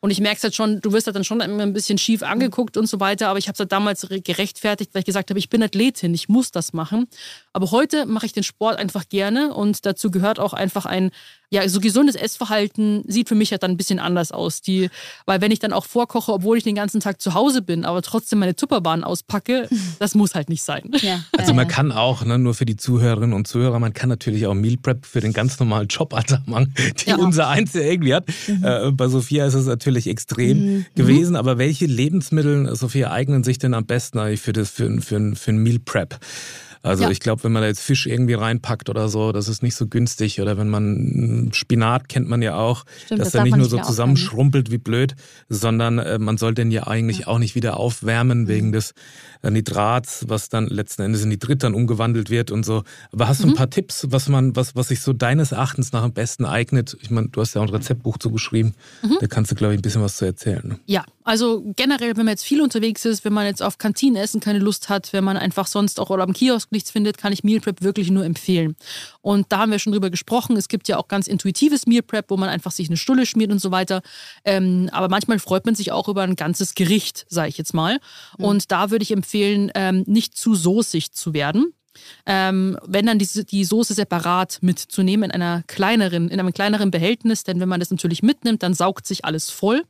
Und 0.00 0.10
ich 0.10 0.20
merke 0.20 0.36
es 0.36 0.44
halt 0.44 0.54
schon, 0.54 0.80
du 0.80 0.92
wirst 0.92 1.06
halt 1.06 1.16
dann 1.16 1.24
schon 1.24 1.40
immer 1.40 1.64
ein 1.64 1.72
bisschen 1.72 1.98
schief 1.98 2.22
angeguckt 2.22 2.76
und 2.76 2.86
so 2.86 3.00
weiter. 3.00 3.28
Aber 3.28 3.38
ich 3.38 3.48
habe 3.48 3.54
es 3.54 3.58
halt 3.58 3.72
damals 3.72 4.06
gerechtfertigt, 4.08 4.94
weil 4.94 5.00
ich 5.00 5.06
gesagt 5.06 5.30
habe, 5.30 5.38
ich 5.38 5.48
bin 5.48 5.62
Athletin, 5.62 6.14
ich 6.14 6.28
muss 6.28 6.52
das 6.52 6.72
machen. 6.72 7.08
Aber 7.52 7.72
heute 7.72 8.06
mache 8.06 8.26
ich 8.26 8.32
den 8.32 8.44
Sport 8.44 8.78
einfach 8.78 9.08
gerne 9.08 9.52
und 9.52 9.84
dazu 9.84 10.10
gehört 10.10 10.38
auch 10.38 10.52
einfach 10.52 10.86
ein 10.86 11.10
ja, 11.50 11.66
so 11.66 11.80
gesundes 11.80 12.14
Essverhalten 12.14 13.04
sieht 13.06 13.28
für 13.28 13.34
mich 13.34 13.52
halt 13.52 13.62
dann 13.62 13.70
ein 13.70 13.76
bisschen 13.78 13.98
anders 13.98 14.32
aus. 14.32 14.60
Die, 14.60 14.90
weil 15.24 15.40
wenn 15.40 15.50
ich 15.50 15.58
dann 15.58 15.72
auch 15.72 15.86
vorkoche, 15.86 16.32
obwohl 16.32 16.58
ich 16.58 16.64
den 16.64 16.74
ganzen 16.74 17.00
Tag 17.00 17.22
zu 17.22 17.32
Hause 17.32 17.62
bin, 17.62 17.86
aber 17.86 18.02
trotzdem 18.02 18.38
meine 18.38 18.54
Tupperbahn 18.54 19.02
auspacke, 19.02 19.68
das 19.98 20.14
muss 20.14 20.34
halt 20.34 20.50
nicht 20.50 20.62
sein. 20.62 20.90
Ja, 21.00 21.24
also 21.36 21.54
man 21.54 21.66
kann 21.66 21.90
auch, 21.90 22.24
ne, 22.24 22.38
nur 22.38 22.52
für 22.52 22.66
die 22.66 22.76
Zuhörerinnen 22.76 23.32
und 23.32 23.48
Zuhörer, 23.48 23.78
man 23.78 23.94
kann 23.94 24.10
natürlich 24.10 24.46
auch 24.46 24.54
Meal 24.54 24.76
Prep 24.76 25.06
für 25.06 25.20
den 25.20 25.32
ganz 25.32 25.58
normalen 25.58 25.88
Jobalter 25.88 26.42
machen, 26.46 26.74
die 26.98 27.10
ja. 27.10 27.16
unser 27.16 27.48
Eins 27.48 27.74
irgendwie 27.74 28.14
hat. 28.14 28.26
Mhm. 28.46 28.64
Äh, 28.64 28.90
bei 28.92 29.08
Sophia 29.08 29.46
ist 29.46 29.54
es 29.54 29.66
natürlich 29.66 29.87
extrem 29.96 30.58
mhm. 30.58 30.86
gewesen, 30.94 31.36
aber 31.36 31.58
welche 31.58 31.86
Lebensmittel, 31.86 32.74
Sophia, 32.76 33.10
eignen 33.10 33.44
sich 33.44 33.58
denn 33.58 33.74
am 33.74 33.86
besten 33.86 34.18
eigentlich 34.18 34.40
für, 34.40 34.52
das, 34.52 34.70
für, 34.70 35.00
für, 35.00 35.34
für 35.34 35.50
ein 35.50 35.58
Meal 35.58 35.78
Prep? 35.78 36.18
Also 36.82 37.04
ja. 37.04 37.10
ich 37.10 37.20
glaube, 37.20 37.44
wenn 37.44 37.52
man 37.52 37.62
da 37.62 37.68
jetzt 37.68 37.80
Fisch 37.80 38.06
irgendwie 38.06 38.34
reinpackt 38.34 38.88
oder 38.88 39.08
so, 39.08 39.32
das 39.32 39.48
ist 39.48 39.62
nicht 39.62 39.74
so 39.74 39.86
günstig. 39.86 40.40
Oder 40.40 40.56
wenn 40.58 40.68
man 40.68 41.50
Spinat 41.52 42.08
kennt 42.08 42.28
man 42.28 42.42
ja 42.42 42.56
auch, 42.56 42.84
Stimmt, 43.04 43.20
dass 43.20 43.28
das 43.28 43.34
er 43.36 43.44
nicht 43.44 43.56
nur 43.56 43.68
so 43.68 43.78
zusammenschrumpelt 43.78 44.70
wie 44.70 44.78
blöd, 44.78 45.14
sondern 45.48 45.98
äh, 45.98 46.18
man 46.18 46.36
soll 46.36 46.54
den 46.54 46.70
ja 46.70 46.86
eigentlich 46.86 47.20
ja. 47.20 47.26
auch 47.28 47.38
nicht 47.38 47.54
wieder 47.54 47.78
aufwärmen 47.78 48.42
mhm. 48.42 48.48
wegen 48.48 48.72
des 48.72 48.94
äh, 49.42 49.50
Nitrats, 49.50 50.24
was 50.28 50.48
dann 50.48 50.66
letzten 50.66 51.02
Endes 51.02 51.22
in 51.22 51.28
Nitrit 51.28 51.62
dann 51.62 51.74
umgewandelt 51.74 52.30
wird 52.30 52.50
und 52.50 52.64
so. 52.64 52.84
Aber 53.12 53.28
hast 53.28 53.42
du 53.42 53.46
mhm. 53.46 53.52
ein 53.52 53.56
paar 53.56 53.70
Tipps, 53.70 54.06
was 54.10 54.28
man, 54.28 54.56
was, 54.56 54.76
was 54.76 54.88
sich 54.88 55.00
so 55.00 55.12
deines 55.12 55.52
Erachtens 55.52 55.92
nach 55.92 56.02
am 56.02 56.12
besten 56.12 56.44
eignet? 56.44 56.96
Ich 57.00 57.10
meine, 57.10 57.28
du 57.28 57.40
hast 57.40 57.54
ja 57.54 57.60
auch 57.60 57.66
ein 57.66 57.74
Rezeptbuch 57.74 58.18
zugeschrieben. 58.18 58.74
Mhm. 59.02 59.18
Da 59.20 59.26
kannst 59.26 59.50
du, 59.50 59.54
glaube 59.54 59.74
ich, 59.74 59.80
ein 59.80 59.82
bisschen 59.82 60.02
was 60.02 60.16
zu 60.16 60.24
erzählen. 60.24 60.62
Ne? 60.66 60.78
Ja, 60.86 61.04
also 61.28 61.62
generell, 61.76 62.16
wenn 62.16 62.24
man 62.24 62.32
jetzt 62.32 62.44
viel 62.44 62.62
unterwegs 62.62 63.04
ist, 63.04 63.22
wenn 63.22 63.34
man 63.34 63.44
jetzt 63.44 63.62
auf 63.62 63.76
Kantinenessen 63.76 64.40
keine 64.40 64.60
Lust 64.60 64.88
hat, 64.88 65.12
wenn 65.12 65.24
man 65.24 65.36
einfach 65.36 65.66
sonst 65.66 66.00
auch 66.00 66.08
oder 66.08 66.22
am 66.22 66.32
Kiosk 66.32 66.72
nichts 66.72 66.90
findet, 66.90 67.18
kann 67.18 67.34
ich 67.34 67.44
Meal 67.44 67.60
Prep 67.60 67.82
wirklich 67.82 68.10
nur 68.10 68.24
empfehlen. 68.24 68.76
Und 69.20 69.44
da 69.50 69.58
haben 69.58 69.70
wir 69.70 69.78
schon 69.78 69.92
drüber 69.92 70.08
gesprochen. 70.08 70.56
Es 70.56 70.68
gibt 70.68 70.88
ja 70.88 70.96
auch 70.96 71.06
ganz 71.06 71.26
intuitives 71.26 71.86
Meal 71.86 72.00
Prep, 72.00 72.30
wo 72.30 72.38
man 72.38 72.48
einfach 72.48 72.72
sich 72.72 72.88
eine 72.88 72.96
Stulle 72.96 73.26
schmiert 73.26 73.52
und 73.52 73.60
so 73.60 73.70
weiter. 73.70 74.00
Ähm, 74.42 74.88
aber 74.90 75.10
manchmal 75.10 75.38
freut 75.38 75.66
man 75.66 75.74
sich 75.74 75.92
auch 75.92 76.08
über 76.08 76.22
ein 76.22 76.34
ganzes 76.34 76.74
Gericht, 76.74 77.26
sage 77.28 77.50
ich 77.50 77.58
jetzt 77.58 77.74
mal. 77.74 77.98
Mhm. 78.38 78.44
Und 78.46 78.72
da 78.72 78.90
würde 78.90 79.02
ich 79.02 79.10
empfehlen, 79.10 79.70
ähm, 79.74 80.04
nicht 80.06 80.34
zu 80.34 80.54
soßig 80.54 81.12
zu 81.12 81.34
werden. 81.34 81.74
Ähm, 82.26 82.78
wenn 82.86 83.06
dann 83.06 83.18
die, 83.18 83.26
die 83.46 83.64
Soße 83.64 83.94
separat 83.94 84.58
mitzunehmen 84.60 85.30
in 85.30 85.42
einer 85.42 85.62
kleineren, 85.66 86.28
in 86.28 86.40
einem 86.40 86.52
kleineren 86.52 86.90
Behältnis, 86.90 87.44
denn 87.44 87.60
wenn 87.60 87.68
man 87.68 87.80
das 87.80 87.90
natürlich 87.90 88.22
mitnimmt, 88.22 88.62
dann 88.62 88.74
saugt 88.74 89.06
sich 89.06 89.24
alles 89.24 89.50
voll 89.50 89.84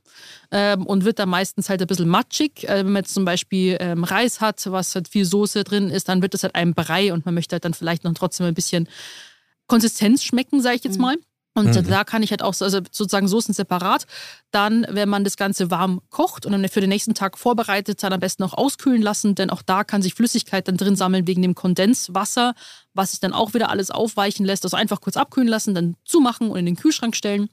ähm, 0.50 0.86
und 0.86 1.04
wird 1.04 1.18
dann 1.18 1.28
meistens 1.28 1.68
halt 1.68 1.80
ein 1.80 1.86
bisschen 1.86 2.08
matschig. 2.08 2.64
Äh, 2.64 2.78
wenn 2.78 2.92
man 2.92 3.02
jetzt 3.02 3.14
zum 3.14 3.24
Beispiel 3.24 3.76
ähm, 3.80 4.04
Reis 4.04 4.40
hat, 4.40 4.64
was 4.70 4.94
halt 4.94 5.08
viel 5.08 5.24
Soße 5.24 5.64
drin 5.64 5.90
ist, 5.90 6.08
dann 6.08 6.22
wird 6.22 6.34
es 6.34 6.42
halt 6.42 6.54
ein 6.54 6.74
Brei 6.74 7.12
und 7.12 7.24
man 7.24 7.34
möchte 7.34 7.54
halt 7.54 7.64
dann 7.64 7.74
vielleicht 7.74 8.04
noch 8.04 8.14
trotzdem 8.14 8.46
ein 8.46 8.54
bisschen 8.54 8.88
Konsistenz 9.66 10.24
schmecken, 10.24 10.60
sage 10.62 10.76
ich 10.76 10.84
jetzt 10.84 10.96
mhm. 10.96 11.02
Und 11.58 11.74
mhm. 11.74 11.88
da 11.88 12.04
kann 12.04 12.22
ich 12.22 12.30
halt 12.30 12.42
auch 12.42 12.54
also 12.60 12.80
sozusagen 12.90 13.28
Soßen 13.28 13.52
separat. 13.52 14.06
Dann, 14.50 14.86
wenn 14.88 15.08
man 15.08 15.24
das 15.24 15.36
Ganze 15.36 15.70
warm 15.70 16.00
kocht 16.10 16.46
und 16.46 16.52
dann 16.52 16.68
für 16.68 16.80
den 16.80 16.88
nächsten 16.88 17.14
Tag 17.14 17.36
vorbereitet, 17.36 18.02
dann 18.02 18.12
am 18.12 18.20
besten 18.20 18.44
auch 18.44 18.54
auskühlen 18.54 19.02
lassen, 19.02 19.34
denn 19.34 19.50
auch 19.50 19.62
da 19.62 19.84
kann 19.84 20.02
sich 20.02 20.14
Flüssigkeit 20.14 20.68
dann 20.68 20.76
drin 20.76 20.96
sammeln 20.96 21.26
wegen 21.26 21.42
dem 21.42 21.54
Kondenswasser, 21.54 22.54
was 22.94 23.10
sich 23.10 23.20
dann 23.20 23.32
auch 23.32 23.54
wieder 23.54 23.70
alles 23.70 23.90
aufweichen 23.90 24.46
lässt. 24.46 24.64
Also 24.64 24.76
einfach 24.76 25.00
kurz 25.00 25.16
abkühlen 25.16 25.48
lassen, 25.48 25.74
dann 25.74 25.96
zumachen 26.04 26.50
und 26.50 26.58
in 26.58 26.66
den 26.66 26.76
Kühlschrank 26.76 27.16
stellen. 27.16 27.48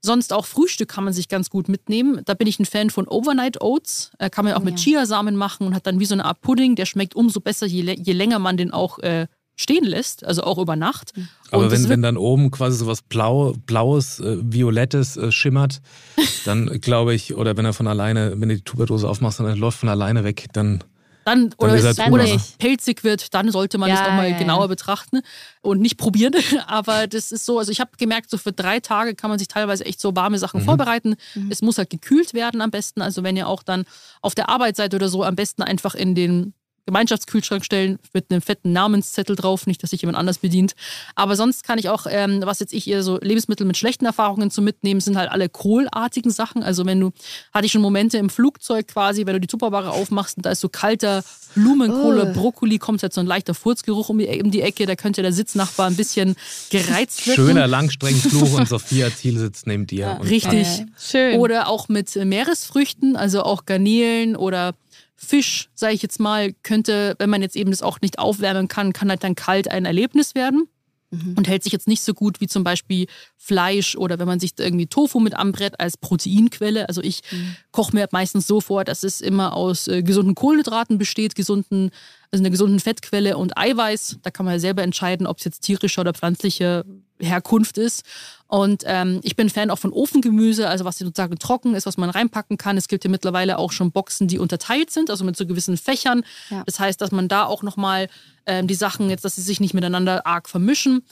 Sonst 0.00 0.32
auch 0.32 0.46
Frühstück 0.46 0.88
kann 0.88 1.02
man 1.02 1.12
sich 1.12 1.28
ganz 1.28 1.50
gut 1.50 1.68
mitnehmen. 1.68 2.22
Da 2.24 2.34
bin 2.34 2.46
ich 2.46 2.60
ein 2.60 2.66
Fan 2.66 2.90
von 2.90 3.08
Overnight 3.08 3.60
Oats. 3.60 4.12
Äh, 4.18 4.30
kann 4.30 4.44
man 4.44 4.54
auch 4.54 4.60
ja. 4.60 4.64
mit 4.64 4.76
Chiasamen 4.76 5.34
machen 5.34 5.66
und 5.66 5.74
hat 5.74 5.86
dann 5.88 5.98
wie 5.98 6.04
so 6.04 6.14
eine 6.14 6.24
Art 6.24 6.40
Pudding. 6.40 6.76
Der 6.76 6.86
schmeckt 6.86 7.16
umso 7.16 7.40
besser, 7.40 7.66
je, 7.66 7.82
je 7.82 8.12
länger 8.12 8.38
man 8.38 8.56
den 8.56 8.70
auch 8.70 9.00
äh, 9.00 9.26
stehen 9.58 9.84
lässt, 9.84 10.24
also 10.24 10.44
auch 10.44 10.56
über 10.58 10.76
Nacht. 10.76 11.16
Mhm. 11.16 11.28
Aber 11.50 11.70
wenn, 11.70 11.88
wenn 11.88 12.00
dann 12.00 12.16
oben 12.16 12.50
quasi 12.50 12.78
so 12.78 12.86
was 12.86 13.02
Blau, 13.02 13.54
Blaues, 13.66 14.20
äh, 14.20 14.38
Violettes 14.40 15.16
äh, 15.16 15.32
schimmert, 15.32 15.82
dann 16.44 16.80
glaube 16.80 17.14
ich, 17.14 17.34
oder 17.34 17.56
wenn 17.56 17.64
er 17.64 17.72
von 17.72 17.88
alleine, 17.88 18.40
wenn 18.40 18.48
du 18.48 18.56
die 18.56 18.62
Tuberdose 18.62 19.08
aufmachst 19.08 19.40
und 19.40 19.46
er 19.46 19.56
läuft 19.56 19.80
von 19.80 19.88
alleine 19.88 20.24
weg, 20.24 20.46
dann. 20.52 20.84
Dann, 21.24 21.50
oder, 21.58 21.76
dann 21.76 21.90
es, 21.90 21.98
oder 21.98 22.24
es 22.24 22.52
pelzig 22.52 23.04
wird, 23.04 23.34
dann 23.34 23.50
sollte 23.50 23.76
man 23.76 23.90
ja, 23.90 23.96
das 23.96 24.06
nochmal 24.06 24.30
ja, 24.30 24.38
genauer 24.38 24.62
ja. 24.62 24.66
betrachten 24.68 25.20
und 25.60 25.78
nicht 25.78 25.98
probieren. 25.98 26.32
Aber 26.66 27.06
das 27.06 27.32
ist 27.32 27.44
so, 27.44 27.58
also 27.58 27.70
ich 27.70 27.80
habe 27.80 27.90
gemerkt, 27.98 28.30
so 28.30 28.38
für 28.38 28.52
drei 28.52 28.80
Tage 28.80 29.14
kann 29.14 29.28
man 29.28 29.38
sich 29.38 29.46
teilweise 29.46 29.84
echt 29.84 30.00
so 30.00 30.16
warme 30.16 30.38
Sachen 30.38 30.62
mhm. 30.62 30.64
vorbereiten. 30.64 31.16
Mhm. 31.34 31.50
Es 31.50 31.60
muss 31.60 31.76
halt 31.76 31.90
gekühlt 31.90 32.32
werden 32.32 32.62
am 32.62 32.70
besten. 32.70 33.02
Also 33.02 33.24
wenn 33.24 33.36
ihr 33.36 33.46
auch 33.46 33.62
dann 33.62 33.84
auf 34.22 34.34
der 34.34 34.48
Arbeit 34.48 34.76
seid 34.76 34.94
oder 34.94 35.10
so, 35.10 35.22
am 35.22 35.36
besten 35.36 35.60
einfach 35.60 35.94
in 35.94 36.14
den 36.14 36.54
Gemeinschaftskühlschrank 36.88 37.66
stellen 37.66 37.98
mit 38.14 38.30
einem 38.30 38.40
fetten 38.40 38.72
Namenszettel 38.72 39.36
drauf, 39.36 39.66
nicht, 39.66 39.82
dass 39.82 39.90
sich 39.90 40.00
jemand 40.00 40.16
anders 40.16 40.38
bedient. 40.38 40.72
Aber 41.14 41.36
sonst 41.36 41.62
kann 41.62 41.78
ich 41.78 41.90
auch, 41.90 42.06
ähm, 42.08 42.40
was 42.42 42.60
jetzt 42.60 42.72
ich 42.72 42.88
eher 42.88 43.02
so 43.02 43.18
Lebensmittel 43.20 43.66
mit 43.66 43.76
schlechten 43.76 44.06
Erfahrungen 44.06 44.50
zu 44.50 44.62
mitnehmen, 44.62 45.02
sind 45.02 45.18
halt 45.18 45.30
alle 45.30 45.50
kohlartigen 45.50 46.30
Sachen. 46.30 46.62
Also 46.62 46.86
wenn 46.86 46.98
du, 46.98 47.10
hatte 47.52 47.66
ich 47.66 47.72
schon 47.72 47.82
Momente 47.82 48.16
im 48.16 48.30
Flugzeug 48.30 48.88
quasi, 48.88 49.26
wenn 49.26 49.34
du 49.34 49.40
die 49.40 49.48
Tupperware 49.48 49.90
aufmachst 49.90 50.38
und 50.38 50.46
da 50.46 50.50
ist 50.50 50.60
so 50.60 50.70
kalter 50.70 51.22
Blumenkohle, 51.54 52.30
oh. 52.30 52.32
Brokkoli, 52.32 52.78
kommt 52.78 53.02
jetzt 53.02 53.16
so 53.16 53.20
ein 53.20 53.26
leichter 53.26 53.52
Furzgeruch 53.52 54.08
um 54.08 54.16
die, 54.16 54.40
um 54.42 54.50
die 54.50 54.62
Ecke, 54.62 54.86
da 54.86 54.96
könnte 54.96 55.20
der 55.20 55.34
Sitznachbar 55.34 55.88
ein 55.88 55.96
bisschen 55.96 56.36
gereizt 56.70 57.26
werden. 57.26 57.36
Schöner 57.36 57.66
Langstreckenflug 57.66 58.54
und 58.54 58.66
Sophia 58.66 59.10
Thiel 59.10 59.38
sitzt 59.38 59.66
neben 59.66 59.86
dir. 59.86 59.98
Ja, 59.98 60.12
richtig. 60.14 60.66
Äh, 60.66 60.86
schön. 60.98 61.38
Oder 61.38 61.68
auch 61.68 61.90
mit 61.90 62.16
Meeresfrüchten, 62.16 63.14
also 63.14 63.42
auch 63.42 63.66
Garnelen 63.66 64.36
oder 64.36 64.74
Fisch, 65.20 65.68
sage 65.74 65.94
ich 65.94 66.02
jetzt 66.02 66.20
mal, 66.20 66.52
könnte, 66.62 67.16
wenn 67.18 67.28
man 67.28 67.42
jetzt 67.42 67.56
eben 67.56 67.72
das 67.72 67.82
auch 67.82 68.00
nicht 68.00 68.20
aufwärmen 68.20 68.68
kann, 68.68 68.92
kann 68.92 69.10
halt 69.10 69.24
dann 69.24 69.34
kalt 69.34 69.68
ein 69.68 69.84
Erlebnis 69.84 70.36
werden. 70.36 70.68
Mhm. 71.10 71.34
Und 71.36 71.48
hält 71.48 71.62
sich 71.62 71.72
jetzt 71.72 71.88
nicht 71.88 72.02
so 72.02 72.12
gut 72.12 72.42
wie 72.42 72.48
zum 72.48 72.64
Beispiel 72.64 73.06
Fleisch 73.38 73.96
oder 73.96 74.18
wenn 74.18 74.26
man 74.26 74.40
sich 74.40 74.52
irgendwie 74.58 74.86
Tofu 74.86 75.20
mit 75.20 75.34
anbrät 75.34 75.80
als 75.80 75.96
Proteinquelle. 75.96 76.86
Also 76.86 77.02
ich 77.02 77.22
mhm. 77.30 77.56
koche 77.72 77.96
mir 77.96 78.06
meistens 78.12 78.46
so 78.46 78.60
vor, 78.60 78.84
dass 78.84 79.04
es 79.04 79.22
immer 79.22 79.54
aus 79.54 79.88
äh, 79.88 80.02
gesunden 80.02 80.34
Kohlenhydraten 80.34 80.98
besteht, 80.98 81.34
gesunden, 81.34 81.90
also 82.30 82.42
einer 82.42 82.50
gesunden 82.50 82.78
Fettquelle 82.78 83.38
und 83.38 83.56
Eiweiß. 83.56 84.18
Da 84.22 84.30
kann 84.30 84.44
man 84.44 84.54
ja 84.54 84.60
selber 84.60 84.82
entscheiden, 84.82 85.26
ob 85.26 85.38
es 85.38 85.44
jetzt 85.44 85.60
tierische 85.60 86.00
oder 86.00 86.12
pflanzliche 86.12 86.84
Herkunft 87.20 87.78
ist. 87.78 88.04
Und 88.46 88.82
ähm, 88.86 89.20
ich 89.22 89.36
bin 89.36 89.50
Fan 89.50 89.70
auch 89.70 89.78
von 89.78 89.92
Ofengemüse, 89.92 90.68
also 90.68 90.84
was 90.84 90.98
sozusagen 90.98 91.38
trocken 91.38 91.74
ist, 91.74 91.86
was 91.86 91.98
man 91.98 92.10
reinpacken 92.10 92.56
kann. 92.56 92.76
Es 92.76 92.88
gibt 92.88 93.04
ja 93.04 93.10
mittlerweile 93.10 93.58
auch 93.58 93.72
schon 93.72 93.92
Boxen, 93.92 94.28
die 94.28 94.38
unterteilt 94.38 94.90
sind, 94.90 95.10
also 95.10 95.24
mit 95.24 95.36
so 95.36 95.46
gewissen 95.46 95.76
Fächern. 95.76 96.24
Ja. 96.50 96.62
Das 96.64 96.80
heißt, 96.80 97.00
dass 97.00 97.12
man 97.12 97.28
da 97.28 97.44
auch 97.44 97.62
nochmal 97.62 98.08
ähm, 98.46 98.66
die 98.66 98.74
Sachen 98.74 99.10
jetzt, 99.10 99.24
dass 99.24 99.36
sie 99.36 99.42
sich 99.42 99.60
nicht 99.60 99.74
miteinander 99.74 100.26
arg 100.26 100.48
vermischen. 100.48 101.02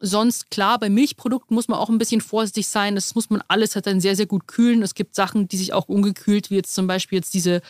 Sonst, 0.00 0.50
klar, 0.50 0.78
bei 0.78 0.90
Milchprodukten 0.90 1.54
muss 1.54 1.68
man 1.68 1.78
auch 1.78 1.88
ein 1.88 1.98
bisschen 1.98 2.20
vorsichtig 2.20 2.68
sein. 2.68 2.94
Das 2.94 3.14
muss 3.14 3.30
man 3.30 3.42
alles 3.48 3.74
halt 3.74 3.86
dann 3.86 4.00
sehr, 4.00 4.16
sehr 4.16 4.26
gut 4.26 4.46
kühlen. 4.46 4.82
Es 4.82 4.94
gibt 4.94 5.14
Sachen, 5.14 5.48
die 5.48 5.56
sich 5.56 5.72
auch 5.72 5.88
ungekühlt, 5.88 6.50
wie 6.50 6.56
jetzt 6.56 6.74
zum 6.74 6.86
Beispiel 6.86 7.16
jetzt 7.16 7.34
diese, 7.34 7.62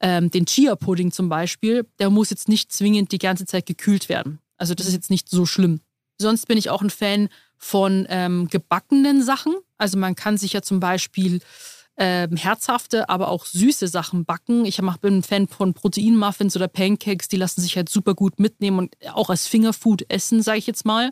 ähm, 0.00 0.30
den 0.30 0.46
Chia-Pudding 0.46 1.12
zum 1.12 1.28
Beispiel. 1.28 1.86
Der 1.98 2.10
muss 2.10 2.30
jetzt 2.30 2.48
nicht 2.48 2.72
zwingend 2.72 3.12
die 3.12 3.18
ganze 3.18 3.46
Zeit 3.46 3.66
gekühlt 3.66 4.08
werden. 4.08 4.40
Also 4.56 4.74
das 4.74 4.86
ist 4.86 4.94
jetzt 4.94 5.10
nicht 5.10 5.28
so 5.28 5.44
schlimm. 5.44 5.80
Sonst 6.18 6.46
bin 6.46 6.58
ich 6.58 6.70
auch 6.70 6.82
ein 6.82 6.90
Fan 6.90 7.28
von 7.56 8.06
ähm, 8.08 8.48
gebackenen 8.48 9.22
Sachen. 9.22 9.54
Also 9.78 9.98
man 9.98 10.14
kann 10.14 10.38
sich 10.38 10.52
ja 10.52 10.62
zum 10.62 10.80
Beispiel 10.80 11.40
ähm, 11.98 12.36
herzhafte, 12.36 13.08
aber 13.08 13.28
auch 13.28 13.46
süße 13.46 13.88
Sachen 13.88 14.24
backen. 14.24 14.66
Ich 14.66 14.80
bin 15.00 15.18
ein 15.18 15.22
Fan 15.22 15.48
von 15.48 15.74
Proteinmuffins 15.74 16.56
oder 16.56 16.68
Pancakes, 16.68 17.28
die 17.28 17.36
lassen 17.36 17.62
sich 17.62 17.76
halt 17.76 17.88
super 17.88 18.14
gut 18.14 18.38
mitnehmen 18.38 18.78
und 18.78 18.96
auch 19.12 19.30
als 19.30 19.46
Fingerfood 19.46 20.04
essen, 20.08 20.42
sage 20.42 20.58
ich 20.58 20.66
jetzt 20.66 20.84
mal. 20.84 21.10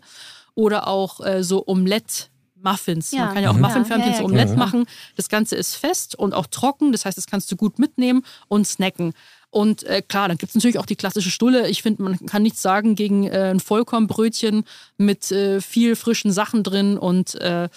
Oder 0.54 0.86
auch 0.86 1.20
äh, 1.20 1.42
so 1.42 1.66
Omelette 1.66 2.26
Muffins. 2.64 3.12
Ja. 3.12 3.26
Man 3.26 3.34
kann 3.34 3.42
ja 3.44 3.50
auch 3.50 3.54
Mhm. 3.54 3.60
Muffinförmchen 3.62 4.00
Ja, 4.00 4.12
ja, 4.12 4.16
zu 4.16 4.22
ja, 4.22 4.26
Omelette 4.28 4.54
klar. 4.54 4.66
machen. 4.66 4.86
Das 5.16 5.28
Ganze 5.28 5.54
ist 5.56 5.76
fest 5.76 6.14
und 6.18 6.34
auch 6.34 6.46
trocken. 6.46 6.90
Das 6.92 7.04
heißt, 7.04 7.16
das 7.16 7.26
kannst 7.26 7.52
du 7.52 7.56
gut 7.56 7.78
mitnehmen 7.78 8.24
und 8.48 8.66
snacken. 8.66 9.12
Und 9.50 9.84
äh, 9.84 10.02
klar, 10.02 10.26
dann 10.26 10.36
gibt 10.36 10.50
es 10.50 10.54
natürlich 10.56 10.80
auch 10.80 10.86
die 10.86 10.96
klassische 10.96 11.30
Stulle. 11.30 11.68
Ich 11.68 11.82
finde, 11.82 12.02
man 12.02 12.26
kann 12.26 12.42
nichts 12.42 12.60
sagen 12.60 12.96
gegen 12.96 13.28
äh, 13.28 13.50
ein 13.52 13.60
Vollkornbrötchen 13.60 14.64
mit 14.96 15.30
äh, 15.30 15.60
viel 15.60 15.94
frischen 15.94 16.32
Sachen 16.32 16.64
drin 16.64 16.98
und 16.98 17.36
äh, 17.36 17.68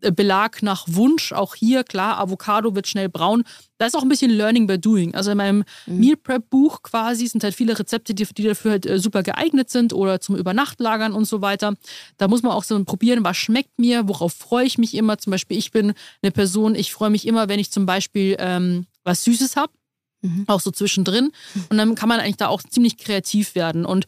Belag 0.00 0.62
nach 0.62 0.86
Wunsch. 0.88 1.32
Auch 1.32 1.54
hier, 1.54 1.84
klar, 1.84 2.18
Avocado 2.18 2.74
wird 2.74 2.86
schnell 2.86 3.08
braun. 3.08 3.44
Da 3.78 3.86
ist 3.86 3.94
auch 3.94 4.02
ein 4.02 4.08
bisschen 4.08 4.30
Learning 4.30 4.66
by 4.66 4.78
Doing. 4.78 5.14
Also 5.14 5.30
in 5.30 5.36
meinem 5.36 5.64
Meal 5.86 6.16
Prep 6.16 6.48
Buch 6.48 6.82
quasi 6.82 7.26
sind 7.26 7.44
halt 7.44 7.54
viele 7.54 7.78
Rezepte, 7.78 8.14
die, 8.14 8.24
die 8.24 8.44
dafür 8.44 8.72
halt 8.72 8.86
äh, 8.86 8.98
super 8.98 9.22
geeignet 9.22 9.70
sind 9.70 9.92
oder 9.92 10.20
zum 10.20 10.36
Übernachtlagern 10.36 11.12
und 11.12 11.26
so 11.26 11.42
weiter. 11.42 11.74
Da 12.16 12.28
muss 12.28 12.42
man 12.42 12.52
auch 12.52 12.64
so 12.64 12.82
probieren, 12.84 13.24
was 13.24 13.36
schmeckt 13.36 13.78
mir, 13.78 14.08
worauf 14.08 14.32
freue 14.32 14.66
ich 14.66 14.78
mich 14.78 14.94
immer. 14.94 15.18
Zum 15.18 15.32
Beispiel, 15.32 15.58
ich 15.58 15.70
bin 15.70 15.92
eine 16.22 16.32
Person, 16.32 16.74
ich 16.74 16.92
freue 16.92 17.10
mich 17.10 17.26
immer, 17.26 17.48
wenn 17.48 17.60
ich 17.60 17.70
zum 17.70 17.86
Beispiel 17.86 18.36
ähm, 18.38 18.86
was 19.04 19.24
Süßes 19.24 19.56
habe. 19.56 19.72
Mhm. 20.22 20.44
Auch 20.46 20.60
so 20.60 20.70
zwischendrin. 20.70 21.30
Und 21.70 21.78
dann 21.78 21.94
kann 21.94 22.08
man 22.08 22.20
eigentlich 22.20 22.36
da 22.36 22.48
auch 22.48 22.62
ziemlich 22.62 22.98
kreativ 22.98 23.54
werden. 23.54 23.86
Und 23.86 24.04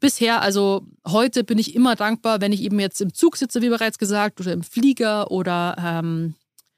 bisher, 0.00 0.42
also 0.42 0.86
heute 1.06 1.44
bin 1.44 1.58
ich 1.58 1.74
immer 1.74 1.96
dankbar, 1.96 2.40
wenn 2.40 2.52
ich 2.52 2.62
eben 2.62 2.80
jetzt 2.80 3.00
im 3.00 3.14
Zug 3.14 3.36
sitze, 3.36 3.62
wie 3.62 3.68
bereits 3.68 3.98
gesagt, 3.98 4.40
oder 4.40 4.52
im 4.52 4.62
Flieger 4.62 5.30
oder 5.30 5.76
ähm, 5.78 6.34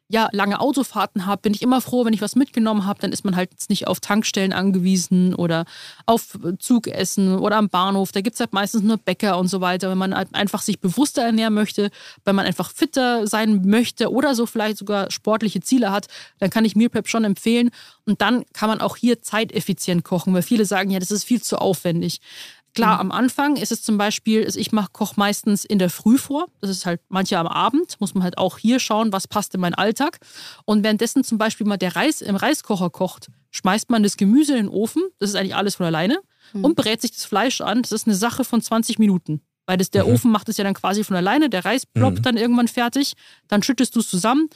ja, 0.09 0.29
lange 0.31 0.61
Autofahrten 0.61 1.27
habe, 1.27 1.43
bin 1.43 1.55
ich 1.55 1.63
immer 1.63 1.81
froh, 1.81 2.05
wenn 2.05 2.13
ich 2.13 2.23
was 2.23 2.37
mitgenommen 2.37 2.87
habe. 2.87 3.01
Dann 3.01 3.11
ist 3.11 3.25
man 3.25 3.35
halt 3.35 3.51
jetzt 3.51 3.71
nicht 3.71 3.89
auf 3.89 3.99
Tankstellen 3.99 4.53
angewiesen 4.53 5.35
oder 5.35 5.65
auf 6.07 6.39
Zugessen 6.61 7.37
oder 7.39 7.57
am 7.57 7.69
Bahnhof. 7.69 8.13
Da 8.13 8.21
gibt 8.21 8.35
es 8.35 8.41
halt 8.41 8.53
meistens 8.53 8.83
nur 8.83 8.99
Bäcker 8.99 9.37
und 9.37 9.49
so 9.49 9.61
weiter. 9.61 9.91
Wenn 9.91 9.99
man 9.99 10.15
halt 10.15 10.29
einfach 10.33 10.63
sich 10.63 10.79
bewusster 10.79 11.23
ernähren 11.23 11.55
möchte, 11.55 11.91
wenn 12.25 12.37
man 12.37 12.47
einfach 12.47 12.71
fitter 12.71 13.27
sein 13.27 13.63
möchte 13.65 14.13
oder 14.13 14.37
so 14.37 14.47
vielleicht 14.47 14.77
sogar 14.79 15.11
sportliche 15.11 15.61
Ziele 15.61 15.91
hat, 15.91 16.07
dann 16.39 16.51
kann 16.51 16.65
ich 16.65 16.77
Meal 16.77 16.91
Prep 16.91 17.09
schon 17.09 17.25
empfehlen. 17.25 17.71
Und 18.05 18.21
dann 18.21 18.45
kann 18.53 18.69
man 18.69 18.81
auch 18.81 18.97
hier 18.97 19.23
zeiteffizient 19.23 20.05
kochen, 20.05 20.33
weil 20.35 20.43
viele 20.43 20.67
sagen, 20.67 20.91
ja, 20.91 21.01
das 21.01 21.11
ist 21.11 21.25
viel 21.25 21.43
zu 21.43 21.59
aufwendig. 21.59 22.21
Klar, 22.77 23.01
am 23.01 23.11
Anfang 23.11 23.57
ist 23.57 23.73
es 23.73 23.83
zum 23.83 23.99
Beispiel, 23.99 24.45
also 24.45 24.61
ich 24.61 24.71
mache 24.71 24.91
Koch 24.93 25.17
meistens 25.17 25.65
in 25.65 25.79
der 25.79 25.91
Früh 25.91 26.19
vor. 26.19 26.47
Das 26.61 26.71
ist 26.71 26.87
halt 26.87 27.01
manche 27.09 27.39
am 27.39 27.47
Abend. 27.47 28.01
Muss 28.01 28.15
man 28.15 28.23
halt 28.23 28.39
auch 28.39 28.59
hier 28.59 28.79
schauen, 28.81 29.13
was 29.13 29.27
passt 29.27 29.55
in 29.55 29.61
meinen 29.61 29.75
Alltag. 29.75 30.19
Und 30.65 30.85
währenddessen 30.85 31.25
zum 31.25 31.39
Beispiel 31.39 31.67
mal 31.67 31.79
der 31.79 31.97
Reis 31.97 32.21
im 32.21 32.37
Reiskocher 32.37 32.91
kocht, 32.91 33.29
schmeißt 33.51 33.91
man 33.91 34.03
das 34.03 34.17
Gemüse 34.17 34.53
in 34.53 34.67
den 34.67 34.69
Ofen. 34.69 35.03
Das 35.19 35.31
ist 35.31 35.37
eigentlich 35.37 35.57
alles 35.57 35.77
von 35.77 35.87
alleine. 35.87 36.19
Und 36.63 36.77
brät 36.77 37.01
sich 37.01 37.13
das 37.13 37.25
Fleisch 37.25 37.61
an. 37.61 37.83
Das 37.83 37.93
ist 37.93 38.07
eine 38.07 38.15
Sache 38.15 38.45
von 38.45 38.63
20 38.63 38.99
Minuten. 38.99 39.41
Weil 39.67 39.79
das, 39.79 39.91
der 39.91 40.07
Ofen 40.07 40.31
macht 40.31 40.49
es 40.49 40.59
ja 40.59 40.65
dann 40.65 40.75
quasi 40.75 41.03
von 41.03 41.17
alleine. 41.17 41.51
Der 41.51 41.65
Reis 41.65 41.87
ploppt 41.87 42.25
dann 42.25 42.37
irgendwann 42.37 42.69
fertig. 42.69 43.15
Dann 43.49 43.63
schüttest 43.63 43.97
du 43.97 44.01
es 44.01 44.09
zusammen. 44.09 44.49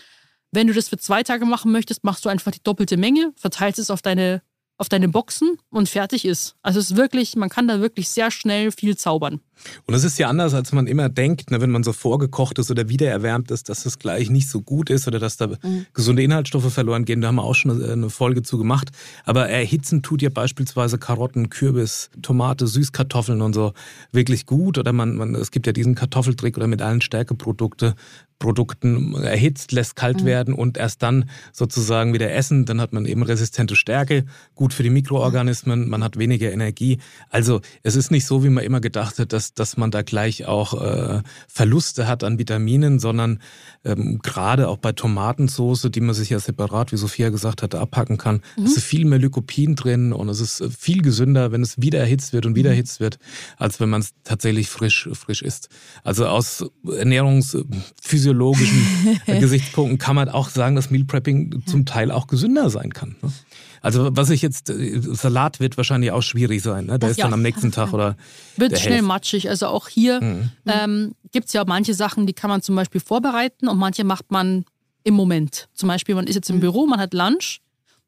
Wenn 0.52 0.66
du 0.66 0.72
das 0.72 0.88
für 0.88 0.98
zwei 0.98 1.22
Tage 1.22 1.44
machen 1.46 1.72
möchtest, 1.72 2.04
machst 2.04 2.24
du 2.24 2.28
einfach 2.28 2.50
die 2.50 2.62
doppelte 2.62 2.96
Menge, 2.96 3.32
verteilst 3.36 3.78
es 3.78 3.90
auf 3.90 4.02
deine, 4.02 4.42
auf 4.80 4.88
deine 4.88 5.08
Boxen 5.08 5.58
und 5.68 5.90
fertig 5.90 6.24
ist. 6.24 6.56
Also 6.62 6.80
es 6.80 6.92
ist 6.92 6.96
wirklich, 6.96 7.36
man 7.36 7.50
kann 7.50 7.68
da 7.68 7.80
wirklich 7.80 8.08
sehr 8.08 8.30
schnell 8.30 8.72
viel 8.72 8.96
zaubern. 8.96 9.40
Und 9.86 9.94
es 9.94 10.04
ist 10.04 10.18
ja 10.18 10.28
anders, 10.28 10.54
als 10.54 10.72
man 10.72 10.86
immer 10.86 11.08
denkt, 11.08 11.50
ne, 11.50 11.60
wenn 11.60 11.70
man 11.70 11.82
so 11.82 11.92
vorgekocht 11.92 12.58
ist 12.58 12.70
oder 12.70 12.88
wiedererwärmt 12.88 13.50
ist, 13.50 13.68
dass 13.68 13.84
das 13.84 13.98
gleich 13.98 14.30
nicht 14.30 14.48
so 14.48 14.60
gut 14.62 14.90
ist 14.90 15.06
oder 15.06 15.18
dass 15.18 15.36
da 15.36 15.48
gesunde 15.94 16.22
Inhaltsstoffe 16.22 16.72
verloren 16.72 17.04
gehen. 17.04 17.20
Da 17.20 17.28
haben 17.28 17.36
wir 17.36 17.44
auch 17.44 17.54
schon 17.54 17.70
eine, 17.70 17.92
eine 17.92 18.10
Folge 18.10 18.42
zu 18.42 18.58
gemacht. 18.58 18.90
Aber 19.24 19.48
erhitzen 19.48 20.02
tut 20.02 20.22
ja 20.22 20.30
beispielsweise 20.30 20.98
Karotten, 20.98 21.50
Kürbis, 21.50 22.10
Tomate, 22.22 22.66
Süßkartoffeln 22.66 23.40
und 23.42 23.54
so 23.54 23.72
wirklich 24.12 24.46
gut. 24.46 24.78
Oder 24.78 24.92
man, 24.92 25.16
man 25.16 25.34
es 25.34 25.50
gibt 25.50 25.66
ja 25.66 25.72
diesen 25.72 25.94
Kartoffeltrick 25.94 26.56
oder 26.56 26.66
mit 26.66 26.82
allen 26.82 27.00
Stärkeprodukte 27.00 27.94
Produkten 28.40 29.14
erhitzt, 29.14 29.70
lässt 29.70 29.94
kalt 29.94 30.24
werden 30.24 30.54
und 30.54 30.78
erst 30.78 31.02
dann 31.02 31.30
sozusagen 31.52 32.14
wieder 32.14 32.32
essen. 32.32 32.64
Dann 32.64 32.80
hat 32.80 32.92
man 32.92 33.04
eben 33.04 33.22
resistente 33.22 33.76
Stärke, 33.76 34.24
gut 34.54 34.72
für 34.72 34.82
die 34.82 34.90
Mikroorganismen, 34.90 35.88
man 35.88 36.02
hat 36.02 36.18
weniger 36.18 36.50
Energie. 36.50 36.98
Also 37.28 37.60
es 37.82 37.94
ist 37.94 38.10
nicht 38.10 38.26
so, 38.26 38.42
wie 38.42 38.48
man 38.48 38.64
immer 38.64 38.80
gedacht 38.80 39.18
hat, 39.18 39.32
dass, 39.32 39.49
dass 39.58 39.76
man 39.76 39.90
da 39.90 40.02
gleich 40.02 40.46
auch 40.46 40.80
äh, 40.80 41.22
Verluste 41.48 42.06
hat 42.06 42.24
an 42.24 42.38
Vitaminen, 42.38 42.98
sondern 42.98 43.40
ähm, 43.84 44.20
gerade 44.22 44.68
auch 44.68 44.78
bei 44.78 44.92
Tomatensoße, 44.92 45.90
die 45.90 46.00
man 46.00 46.14
sich 46.14 46.30
ja 46.30 46.38
separat, 46.38 46.92
wie 46.92 46.96
Sophia 46.96 47.30
gesagt 47.30 47.62
hatte, 47.62 47.80
abpacken 47.80 48.18
kann, 48.18 48.42
ist 48.64 48.80
viel 48.80 49.04
mehr 49.04 49.18
Lycopin 49.18 49.76
drin 49.76 50.12
und 50.12 50.28
es 50.28 50.40
ist 50.40 50.60
äh, 50.60 50.70
viel 50.70 51.02
gesünder, 51.02 51.52
wenn 51.52 51.62
es 51.62 51.80
wieder 51.80 51.98
erhitzt 51.98 52.32
wird 52.32 52.46
und 52.46 52.54
wieder 52.54 52.70
erhitzt 52.70 53.00
wird, 53.00 53.18
als 53.56 53.80
wenn 53.80 53.88
man 53.88 54.00
es 54.00 54.12
tatsächlich 54.24 54.68
frisch, 54.68 55.08
frisch 55.12 55.42
isst. 55.42 55.68
Also 56.04 56.26
aus 56.26 56.64
ernährungsphysiologischen 56.86 59.20
Gesichtspunkten 59.26 59.98
kann 59.98 60.16
man 60.16 60.28
auch 60.28 60.48
sagen, 60.48 60.76
dass 60.76 60.90
Meal 60.90 61.04
Prepping 61.04 61.62
zum 61.66 61.86
Teil 61.86 62.10
auch 62.10 62.26
gesünder 62.26 62.70
sein 62.70 62.92
kann. 62.92 63.16
Ne? 63.22 63.32
Also 63.82 64.08
was 64.12 64.30
ich 64.30 64.42
jetzt, 64.42 64.68
äh, 64.70 65.00
Salat 65.00 65.60
wird 65.60 65.76
wahrscheinlich 65.76 66.10
auch 66.12 66.22
schwierig 66.22 66.62
sein. 66.62 66.86
Ne? 66.86 66.92
Der 66.92 66.98
Das 66.98 67.10
ist 67.12 67.16
ja. 67.18 67.24
dann 67.24 67.34
am 67.34 67.42
nächsten 67.42 67.72
Tag 67.72 67.92
oder 67.92 68.16
Wird 68.56 68.78
schnell 68.78 68.92
Hälfte. 68.94 69.06
matschig. 69.06 69.48
Also 69.48 69.66
auch 69.68 69.88
hier 69.88 70.20
Mhm. 70.20 70.50
ähm, 70.66 71.14
gibt 71.32 71.46
es 71.46 71.52
ja 71.52 71.64
manche 71.66 71.94
Sachen, 71.94 72.26
die 72.26 72.32
kann 72.34 72.50
man 72.50 72.62
zum 72.62 72.76
Beispiel 72.76 73.00
vorbereiten 73.00 73.68
und 73.68 73.78
manche 73.78 74.04
macht 74.04 74.30
man 74.30 74.64
im 75.04 75.14
Moment. 75.14 75.68
Zum 75.74 75.88
Beispiel, 75.88 76.14
man 76.14 76.26
ist 76.26 76.34
jetzt 76.34 76.50
im 76.50 76.60
Büro, 76.60 76.86
man 76.86 77.00
hat 77.00 77.14
Lunch, 77.14 77.60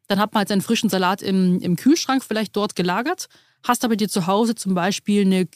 dann 0.09 0.19
hat 0.19 0.35
man 0.35 0.41
halt 0.41 0.49
seinen 0.49 0.61
frischen 0.61 0.91
Salat 0.91 1.23
im, 1.23 1.61
im 1.61 1.77
Kühlschrank 1.77 2.23
vielleicht 2.23 2.55
dort 2.55 2.77
gelagert, 2.77 3.29
hast 3.63 3.85
aber 3.85 3.97
dir 3.97 4.09
zu 4.11 4.27
Hause 4.27 4.55
zum 4.55 4.75
Beispiel 4.75 5.23
eine 5.25 5.47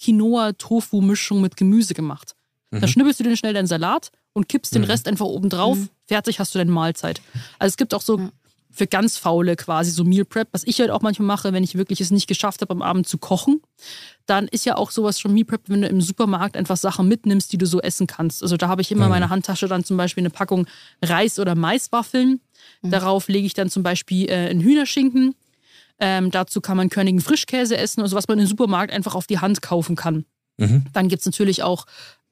Quinoa-Tofu-Mischung 0.50 1.40
mit 1.40 1.56
Gemüse 1.56 1.94
gemacht. 1.94 2.34
Dann 2.70 2.88
schnibbelst 2.88 3.20
du 3.20 3.24
den 3.24 3.36
schnell 3.36 3.54
deinen 3.54 3.66
Salat 3.68 4.10
und 4.32 4.48
kippst 4.48 4.74
den 4.74 4.84
Rest 4.84 5.08
einfach 5.08 5.24
oben 5.24 5.48
drauf. 5.48 5.78
Fertig 6.06 6.40
hast 6.40 6.54
du 6.54 6.58
deine 6.58 6.70
Mahlzeit. 6.70 7.22
Also 7.58 7.72
es 7.72 7.76
gibt 7.76 7.94
auch 7.94 8.02
so 8.02 8.28
für 8.76 8.86
ganz 8.86 9.16
faule 9.16 9.56
quasi 9.56 9.90
so 9.90 10.04
Meal 10.04 10.24
Prep, 10.24 10.48
was 10.52 10.62
ich 10.64 10.80
halt 10.80 10.90
auch 10.90 11.00
manchmal 11.00 11.26
mache, 11.26 11.52
wenn 11.52 11.64
ich 11.64 11.76
wirklich 11.76 12.00
es 12.00 12.10
nicht 12.10 12.26
geschafft 12.26 12.60
habe, 12.60 12.72
am 12.72 12.82
Abend 12.82 13.08
zu 13.08 13.16
kochen. 13.18 13.62
Dann 14.26 14.48
ist 14.48 14.66
ja 14.66 14.76
auch 14.76 14.90
sowas 14.90 15.18
schon 15.18 15.32
Meal 15.32 15.46
Prep, 15.46 15.62
wenn 15.68 15.82
du 15.82 15.88
im 15.88 16.00
Supermarkt 16.00 16.56
einfach 16.56 16.76
Sachen 16.76 17.08
mitnimmst, 17.08 17.52
die 17.52 17.58
du 17.58 17.66
so 17.66 17.80
essen 17.80 18.06
kannst. 18.06 18.42
Also 18.42 18.56
da 18.56 18.68
habe 18.68 18.82
ich 18.82 18.92
immer 18.92 19.04
in 19.04 19.10
meiner 19.10 19.30
Handtasche 19.30 19.66
dann 19.66 19.82
zum 19.82 19.96
Beispiel 19.96 20.22
eine 20.22 20.30
Packung 20.30 20.66
Reis- 21.02 21.38
oder 21.38 21.54
Maiswaffeln. 21.54 22.40
Darauf 22.82 23.28
lege 23.28 23.46
ich 23.46 23.54
dann 23.54 23.70
zum 23.70 23.82
Beispiel 23.82 24.28
äh, 24.28 24.50
einen 24.50 24.60
Hühnerschinken. 24.60 25.34
Ähm, 25.98 26.30
dazu 26.30 26.60
kann 26.60 26.76
man 26.76 26.90
körnigen 26.90 27.20
Frischkäse 27.20 27.76
essen, 27.78 28.02
also 28.02 28.16
was 28.16 28.28
man 28.28 28.38
im 28.38 28.46
Supermarkt 28.46 28.92
einfach 28.92 29.14
auf 29.14 29.26
die 29.26 29.38
Hand 29.38 29.62
kaufen 29.62 29.96
kann. 29.96 30.26
Mhm. 30.58 30.84
Dann 30.92 31.08
gibt 31.08 31.20
es 31.20 31.26
natürlich 31.26 31.62
auch 31.62 31.86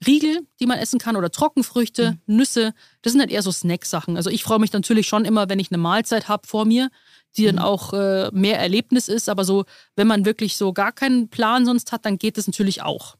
Riegel, 0.06 0.46
die 0.60 0.66
man 0.66 0.78
essen 0.78 0.98
kann 0.98 1.16
oder 1.16 1.30
Trockenfrüchte, 1.30 2.18
Nüsse. 2.26 2.74
Das 3.02 3.12
sind 3.12 3.20
halt 3.20 3.30
eher 3.30 3.42
so 3.42 3.52
Snacksachen. 3.52 4.16
Also 4.16 4.30
ich 4.30 4.44
freue 4.44 4.58
mich 4.58 4.72
natürlich 4.72 5.06
schon 5.06 5.24
immer, 5.24 5.48
wenn 5.48 5.58
ich 5.58 5.70
eine 5.70 5.78
Mahlzeit 5.78 6.28
habe 6.28 6.46
vor 6.46 6.64
mir, 6.64 6.90
die 7.36 7.44
dann 7.44 7.58
auch 7.58 7.92
äh, 7.92 8.30
mehr 8.32 8.58
Erlebnis 8.58 9.08
ist. 9.08 9.28
Aber 9.28 9.44
so, 9.44 9.64
wenn 9.96 10.06
man 10.06 10.24
wirklich 10.24 10.56
so 10.56 10.72
gar 10.72 10.92
keinen 10.92 11.28
Plan 11.28 11.64
sonst 11.64 11.92
hat, 11.92 12.04
dann 12.04 12.18
geht 12.18 12.38
das 12.38 12.46
natürlich 12.46 12.82
auch. 12.82 13.16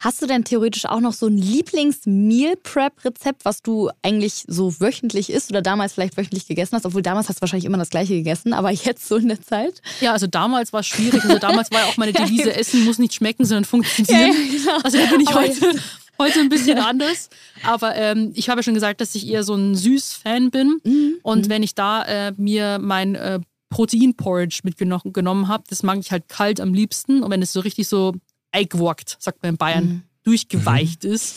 Hast 0.00 0.20
du 0.22 0.26
denn 0.26 0.44
theoretisch 0.44 0.86
auch 0.86 1.00
noch 1.00 1.12
so 1.12 1.26
ein 1.26 1.36
Lieblings-Meal-Prep-Rezept, 1.36 3.44
was 3.44 3.62
du 3.62 3.90
eigentlich 4.02 4.44
so 4.46 4.80
wöchentlich 4.80 5.30
isst 5.30 5.50
oder 5.50 5.62
damals 5.62 5.94
vielleicht 5.94 6.16
wöchentlich 6.16 6.46
gegessen 6.46 6.76
hast? 6.76 6.86
Obwohl 6.86 7.02
damals 7.02 7.28
hast 7.28 7.38
du 7.38 7.40
wahrscheinlich 7.40 7.64
immer 7.64 7.78
das 7.78 7.90
gleiche 7.90 8.14
gegessen, 8.14 8.52
aber 8.52 8.70
jetzt 8.72 9.08
so 9.08 9.16
in 9.16 9.26
der 9.28 9.42
Zeit? 9.42 9.82
Ja, 10.00 10.12
also 10.12 10.28
damals 10.28 10.72
war 10.72 10.80
es 10.80 10.86
schwierig. 10.86 11.24
Also 11.24 11.38
damals 11.38 11.70
war 11.70 11.80
ja 11.80 11.86
auch 11.86 11.96
meine 11.96 12.12
Devise, 12.18 12.54
Essen 12.54 12.84
muss 12.84 12.98
nicht 12.98 13.14
schmecken, 13.14 13.44
sondern 13.44 13.64
funktionieren. 13.64 14.32
genau. 14.50 14.78
Also 14.82 14.98
da 14.98 15.06
bin 15.06 15.20
ich 15.20 15.28
Aber 15.28 15.40
heute, 15.40 15.80
heute 16.18 16.40
ein 16.40 16.48
bisschen 16.48 16.78
anders. 16.78 17.28
Aber 17.64 17.94
ähm, 17.96 18.32
ich 18.34 18.48
habe 18.48 18.60
ja 18.60 18.62
schon 18.62 18.74
gesagt, 18.74 19.00
dass 19.00 19.14
ich 19.14 19.28
eher 19.28 19.42
so 19.42 19.54
ein 19.54 19.74
Süß-Fan 19.74 20.50
bin. 20.50 20.80
Und 21.22 21.48
wenn 21.48 21.62
ich 21.62 21.74
da 21.74 22.02
äh, 22.04 22.32
mir 22.36 22.78
mein 22.80 23.14
äh, 23.14 23.40
Protein-Porridge 23.70 24.60
mitgenommen 24.64 25.12
genommen 25.12 25.48
habe, 25.48 25.64
das 25.68 25.82
mag 25.82 25.98
ich 25.98 26.10
halt 26.10 26.28
kalt 26.28 26.60
am 26.60 26.72
liebsten. 26.72 27.22
Und 27.22 27.30
wenn 27.30 27.42
es 27.42 27.52
so 27.52 27.60
richtig 27.60 27.88
so 27.88 28.14
eingewockt, 28.52 29.16
sagt 29.20 29.42
man 29.42 29.50
in 29.50 29.56
Bayern, 29.56 30.02
durchgeweicht 30.24 31.04
ist, 31.04 31.34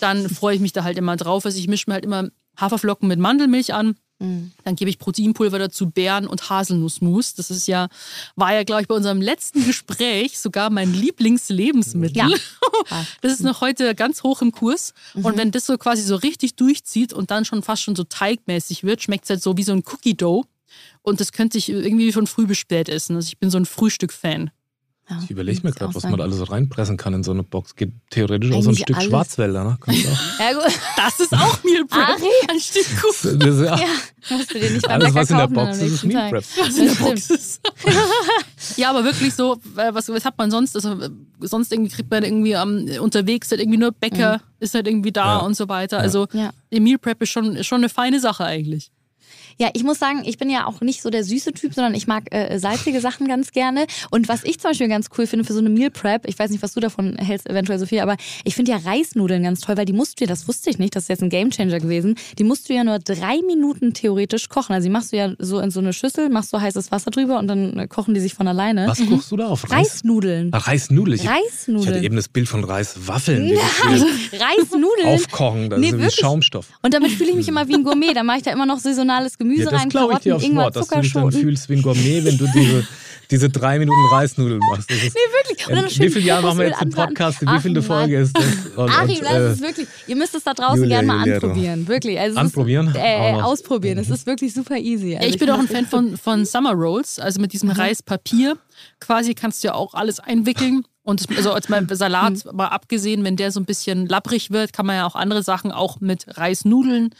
dann 0.00 0.28
freue 0.28 0.54
ich 0.54 0.60
mich 0.60 0.72
da 0.72 0.84
halt 0.84 0.96
immer 0.96 1.16
drauf. 1.16 1.44
Also 1.44 1.58
ich 1.58 1.68
mische 1.68 1.88
mir 1.88 1.94
halt 1.94 2.04
immer 2.04 2.28
Haferflocken 2.56 3.08
mit 3.08 3.18
Mandelmilch 3.18 3.74
an. 3.74 3.96
Dann 4.62 4.76
gebe 4.76 4.88
ich 4.88 5.00
Proteinpulver 5.00 5.58
dazu, 5.58 5.90
Beeren 5.90 6.28
und 6.28 6.48
Haselnussmus. 6.48 7.34
Das 7.34 7.50
ist 7.50 7.66
ja, 7.66 7.88
war 8.36 8.54
ja, 8.54 8.62
glaube 8.62 8.82
ich, 8.82 8.88
bei 8.88 8.94
unserem 8.94 9.20
letzten 9.20 9.66
Gespräch 9.66 10.38
sogar 10.38 10.70
mein 10.70 10.94
Lieblingslebensmittel. 10.94 12.16
Ja. 12.16 12.28
Das 13.20 13.32
ist 13.32 13.42
noch 13.42 13.60
heute 13.60 13.94
ganz 13.94 14.24
hoch 14.24 14.42
im 14.42 14.50
Kurs. 14.50 14.92
Und 15.14 15.36
wenn 15.36 15.52
das 15.52 15.66
so 15.66 15.78
quasi 15.78 16.02
so 16.02 16.16
richtig 16.16 16.56
durchzieht 16.56 17.12
und 17.12 17.30
dann 17.30 17.44
schon 17.44 17.62
fast 17.62 17.82
schon 17.82 17.94
so 17.94 18.02
teigmäßig 18.02 18.82
wird, 18.82 19.02
schmeckt 19.02 19.24
es 19.24 19.30
halt 19.30 19.42
so 19.42 19.56
wie 19.56 19.62
so 19.62 19.72
ein 19.72 19.84
Cookie 19.86 20.16
Dough. 20.16 20.44
Und 21.02 21.20
das 21.20 21.30
könnte 21.30 21.58
ich 21.58 21.68
irgendwie 21.68 22.10
von 22.10 22.26
früh 22.26 22.46
bis 22.46 22.58
spät 22.58 22.88
essen. 22.88 23.14
Also 23.14 23.28
ich 23.28 23.38
bin 23.38 23.50
so 23.50 23.58
ein 23.58 23.66
Frühstück-Fan. 23.66 24.50
Ja, 25.10 25.18
Ich 25.22 25.30
überlege 25.30 25.60
mir 25.64 25.72
gerade, 25.72 25.94
was 25.94 26.02
sein. 26.02 26.12
man 26.12 26.18
da 26.18 26.24
alles 26.24 26.38
so 26.38 26.44
reinpressen 26.44 26.96
kann 26.96 27.12
in 27.12 27.22
so 27.24 27.32
eine 27.32 27.42
Box. 27.42 27.74
Geht 27.74 27.92
theoretisch 28.10 28.52
auch 28.52 28.62
so 28.62 28.70
ein 28.70 28.74
Eigentlich 28.74 28.82
Stück 28.82 28.96
alles. 28.96 29.08
Schwarzwälder, 29.08 29.64
ne? 29.64 29.78
Ja, 29.86 30.52
gut. 30.52 30.72
Das 30.96 31.18
ist 31.18 31.32
auch 31.32 31.64
Meal 31.64 31.84
Prep. 31.86 32.08
Ari. 32.08 32.30
Ein 32.48 32.60
Stück 32.60 32.86
Kuchen. 33.00 33.38
Das 33.40 33.56
ist 33.56 33.64
ja, 33.64 33.76
Ja, 33.76 34.36
musst 34.36 34.54
du 34.54 34.60
dir 34.60 34.70
nicht 34.70 34.86
beim 34.86 34.92
alles, 35.00 35.06
Bäcker 35.08 35.20
was 35.20 35.30
in 35.30 35.36
der 35.36 35.46
Box 35.48 35.78
ist, 35.78 35.92
ist 35.92 36.04
Meal. 36.04 36.30
Prep. 36.30 36.44
Was 36.56 36.76
in 36.78 36.86
der 36.86 36.94
Box 36.94 37.30
ist. 37.30 37.60
Ja, 38.76 38.90
aber 38.90 39.04
wirklich 39.04 39.34
so, 39.34 39.58
was, 39.74 40.08
was 40.08 40.24
hat 40.24 40.38
man 40.38 40.50
sonst? 40.50 40.76
Also, 40.76 40.96
sonst 41.40 41.72
irgendwie 41.72 41.90
kriegt 41.90 42.10
man 42.10 42.22
irgendwie 42.22 42.54
um, 42.54 43.02
unterwegs 43.02 43.50
halt 43.50 43.60
irgendwie 43.60 43.78
nur 43.78 43.90
Bäcker, 43.90 44.36
mhm. 44.36 44.42
ist 44.60 44.74
halt 44.74 44.86
irgendwie 44.86 45.10
da 45.10 45.38
ja. 45.38 45.38
und 45.38 45.56
so 45.56 45.68
weiter. 45.68 45.98
Also 45.98 46.28
ja. 46.32 46.52
Meal 46.70 46.98
Prep 46.98 47.20
ist 47.22 47.30
schon, 47.30 47.56
ist 47.56 47.66
schon 47.66 47.78
eine 47.78 47.88
feine 47.88 48.20
Sache 48.20 48.44
eigentlich. 48.44 48.91
Ja, 49.62 49.70
ich 49.74 49.84
muss 49.84 50.00
sagen, 50.00 50.22
ich 50.24 50.38
bin 50.38 50.50
ja 50.50 50.66
auch 50.66 50.80
nicht 50.80 51.02
so 51.02 51.08
der 51.08 51.22
süße 51.22 51.52
Typ, 51.52 51.72
sondern 51.72 51.94
ich 51.94 52.08
mag 52.08 52.34
äh, 52.34 52.58
salzige 52.58 53.00
Sachen 53.00 53.28
ganz 53.28 53.52
gerne. 53.52 53.86
Und 54.10 54.26
was 54.28 54.42
ich 54.42 54.58
zum 54.58 54.72
Beispiel 54.72 54.88
ganz 54.88 55.06
cool 55.16 55.28
finde 55.28 55.44
für 55.44 55.52
so 55.52 55.60
eine 55.60 55.68
Meal 55.68 55.92
Prep, 55.92 56.26
ich 56.26 56.36
weiß 56.36 56.50
nicht, 56.50 56.64
was 56.64 56.74
du 56.74 56.80
davon 56.80 57.14
hältst, 57.16 57.48
eventuell 57.48 57.78
Sophie, 57.78 58.00
aber 58.00 58.16
ich 58.42 58.56
finde 58.56 58.72
ja 58.72 58.78
Reisnudeln 58.78 59.44
ganz 59.44 59.60
toll, 59.60 59.76
weil 59.76 59.84
die 59.84 59.92
musst 59.92 60.18
du 60.18 60.24
ja, 60.24 60.28
das 60.28 60.48
wusste 60.48 60.68
ich 60.68 60.80
nicht, 60.80 60.96
das 60.96 61.04
ist 61.04 61.10
jetzt 61.10 61.22
ein 61.22 61.28
Gamechanger 61.28 61.78
gewesen, 61.78 62.16
die 62.40 62.42
musst 62.42 62.68
du 62.68 62.74
ja 62.74 62.82
nur 62.82 62.98
drei 62.98 63.40
Minuten 63.46 63.94
theoretisch 63.94 64.48
kochen. 64.48 64.72
Also 64.72 64.86
die 64.86 64.90
machst 64.90 65.12
du 65.12 65.16
ja 65.16 65.32
so 65.38 65.60
in 65.60 65.70
so 65.70 65.78
eine 65.78 65.92
Schüssel, 65.92 66.28
machst 66.28 66.50
so 66.50 66.60
heißes 66.60 66.90
Wasser 66.90 67.12
drüber 67.12 67.38
und 67.38 67.46
dann 67.46 67.88
kochen 67.88 68.14
die 68.14 68.20
sich 68.20 68.34
von 68.34 68.48
alleine. 68.48 68.88
Was 68.88 69.06
kochst 69.08 69.30
du 69.30 69.36
da 69.36 69.46
auf? 69.46 69.70
Reis? 69.70 69.92
Reisnudeln. 69.92 70.48
Ach, 70.50 70.66
Reisnudeln. 70.66 71.20
Ich, 71.20 71.28
Reisnudeln. 71.28 71.82
Ich 71.82 71.88
hatte 71.88 72.04
eben 72.04 72.16
das 72.16 72.28
Bild 72.28 72.48
von 72.48 72.64
Reiswaffeln. 72.64 73.46
Ja, 73.46 73.60
Reisnudeln. 73.84 74.90
Aufkochen, 75.06 75.70
das 75.70 75.78
nee, 75.78 75.90
ist 75.90 75.98
wie 76.00 76.10
Schaumstoff. 76.10 76.66
Und 76.82 76.92
damit 76.92 77.12
fühle 77.12 77.30
ich 77.30 77.36
mich 77.36 77.46
immer 77.46 77.68
wie 77.68 77.74
ein 77.74 77.84
Gourmet. 77.84 78.12
Da 78.12 78.24
mache 78.24 78.38
ich 78.38 78.42
da 78.42 78.50
immer 78.50 78.66
noch 78.66 78.80
saisonales 78.80 79.38
Gemüse 79.38 79.51
ja, 79.60 79.70
rein, 79.70 79.88
Karotten, 79.88 80.22
dir 80.22 80.36
aufs 80.36 80.44
Ingwer, 80.44 80.64
Wort, 80.64 80.76
dass 80.76 80.88
du 80.88 81.00
dich 81.00 81.12
dann 81.12 81.32
fühlst 81.32 81.68
wie 81.68 81.74
ein 81.74 81.82
Gourmet, 81.82 82.24
wenn 82.24 82.38
du 82.38 82.46
diese, 82.54 82.86
diese 83.30 83.48
drei 83.48 83.78
Minuten 83.78 84.06
Reisnudeln 84.10 84.60
machst. 84.70 84.90
Das 84.90 84.96
ist, 84.96 85.14
nee, 85.14 85.20
wirklich. 85.50 85.68
Und 85.68 85.76
dann 85.76 85.84
wie 85.86 86.10
viele 86.10 86.26
Jahre 86.26 86.42
machen 86.42 86.58
wir 86.58 86.68
jetzt 86.68 86.80
den 86.80 86.90
Podcast? 86.90 87.40
Wie 87.40 87.60
viele 87.60 87.82
Folge 87.82 88.18
ist 88.18 88.36
das? 88.36 88.44
Und, 88.76 88.90
Achim, 88.90 89.18
und, 89.18 89.26
äh, 89.26 89.52
ist 89.52 89.60
wirklich, 89.60 89.88
ihr 90.06 90.16
müsst 90.16 90.34
es 90.34 90.44
da 90.44 90.54
draußen 90.54 90.82
Julia, 90.82 91.00
gerne 91.00 91.06
mal 91.06 91.32
anprobieren. 91.32 91.88
Wirklich. 91.88 92.18
Also 92.18 92.38
anprobieren? 92.38 92.88
Ist, 92.88 92.96
äh, 92.96 93.34
ausprobieren. 93.34 93.98
Es 93.98 94.08
ist 94.08 94.26
wirklich 94.26 94.54
super 94.54 94.76
easy. 94.76 95.14
Also 95.14 95.28
ich, 95.28 95.34
ich 95.34 95.40
bin 95.40 95.50
auch 95.50 95.58
ein 95.58 95.68
Fan 95.68 95.86
von, 95.86 96.16
von 96.16 96.46
Summer 96.46 96.72
Rolls, 96.72 97.18
also 97.18 97.40
mit 97.40 97.52
diesem 97.52 97.68
mhm. 97.68 97.76
Reispapier. 97.76 98.56
Quasi 99.00 99.34
kannst 99.34 99.62
du 99.62 99.68
ja 99.68 99.74
auch 99.74 99.94
alles 99.94 100.20
einwickeln. 100.20 100.84
Und 101.02 101.20
das, 101.20 101.36
also 101.36 101.52
als 101.52 101.68
mein 101.68 101.88
Salat 101.88 102.44
mhm. 102.44 102.56
mal 102.56 102.68
abgesehen, 102.68 103.24
wenn 103.24 103.36
der 103.36 103.50
so 103.50 103.60
ein 103.60 103.66
bisschen 103.66 104.06
labbrig 104.06 104.50
wird, 104.50 104.72
kann 104.72 104.86
man 104.86 104.96
ja 104.96 105.06
auch 105.06 105.16
andere 105.16 105.42
Sachen 105.42 105.72
auch 105.72 106.00
mit 106.00 106.24
Reisnudeln, 106.28 107.10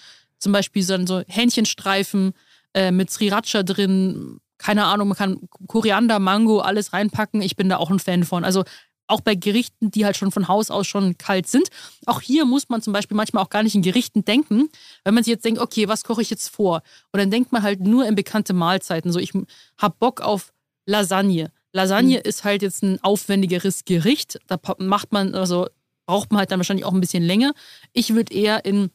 zum 0.42 0.52
Beispiel 0.52 0.82
so, 0.82 1.06
so 1.06 1.22
Hähnchenstreifen, 1.28 2.32
äh, 2.74 2.90
mit 2.90 3.10
Sriracha 3.10 3.62
drin. 3.62 4.40
Keine 4.58 4.84
Ahnung, 4.84 5.08
man 5.08 5.16
kann 5.16 5.40
Koriander, 5.68 6.18
Mango, 6.18 6.60
alles 6.60 6.92
reinpacken. 6.92 7.42
Ich 7.42 7.56
bin 7.56 7.68
da 7.68 7.76
auch 7.76 7.90
ein 7.90 7.98
Fan 7.98 8.24
von. 8.24 8.44
Also 8.44 8.64
auch 9.06 9.20
bei 9.20 9.34
Gerichten, 9.34 9.90
die 9.90 10.04
halt 10.04 10.16
schon 10.16 10.32
von 10.32 10.48
Haus 10.48 10.70
aus 10.70 10.86
schon 10.86 11.16
kalt 11.18 11.46
sind. 11.46 11.68
Auch 12.06 12.20
hier 12.20 12.44
muss 12.44 12.68
man 12.68 12.82
zum 12.82 12.92
Beispiel 12.92 13.16
manchmal 13.16 13.44
auch 13.44 13.50
gar 13.50 13.62
nicht 13.62 13.74
in 13.74 13.82
Gerichten 13.82 14.24
denken, 14.24 14.68
wenn 15.04 15.14
man 15.14 15.22
sich 15.22 15.32
jetzt 15.32 15.44
denkt, 15.44 15.60
okay, 15.60 15.86
was 15.88 16.04
koche 16.04 16.22
ich 16.22 16.30
jetzt 16.30 16.48
vor? 16.48 16.82
Und 17.12 17.20
dann 17.20 17.30
denkt 17.30 17.52
man 17.52 17.62
halt 17.62 17.80
nur 17.80 18.06
in 18.06 18.14
bekannte 18.14 18.52
Mahlzeiten. 18.52 19.12
So, 19.12 19.18
ich 19.18 19.32
habe 19.78 19.94
Bock 19.98 20.20
auf 20.20 20.52
Lasagne. 20.86 21.52
Lasagne 21.72 22.18
mhm. 22.18 22.22
ist 22.24 22.44
halt 22.44 22.62
jetzt 22.62 22.82
ein 22.82 22.98
aufwendigeres 23.02 23.84
Gericht. 23.84 24.38
Da 24.46 24.58
macht 24.78 25.12
man, 25.12 25.34
also 25.34 25.68
braucht 26.06 26.32
man 26.32 26.40
halt 26.40 26.50
dann 26.50 26.58
wahrscheinlich 26.58 26.84
auch 26.84 26.92
ein 26.92 27.00
bisschen 27.00 27.22
länger. 27.22 27.52
Ich 27.92 28.14
würde 28.14 28.34
eher 28.34 28.64
in 28.64 28.90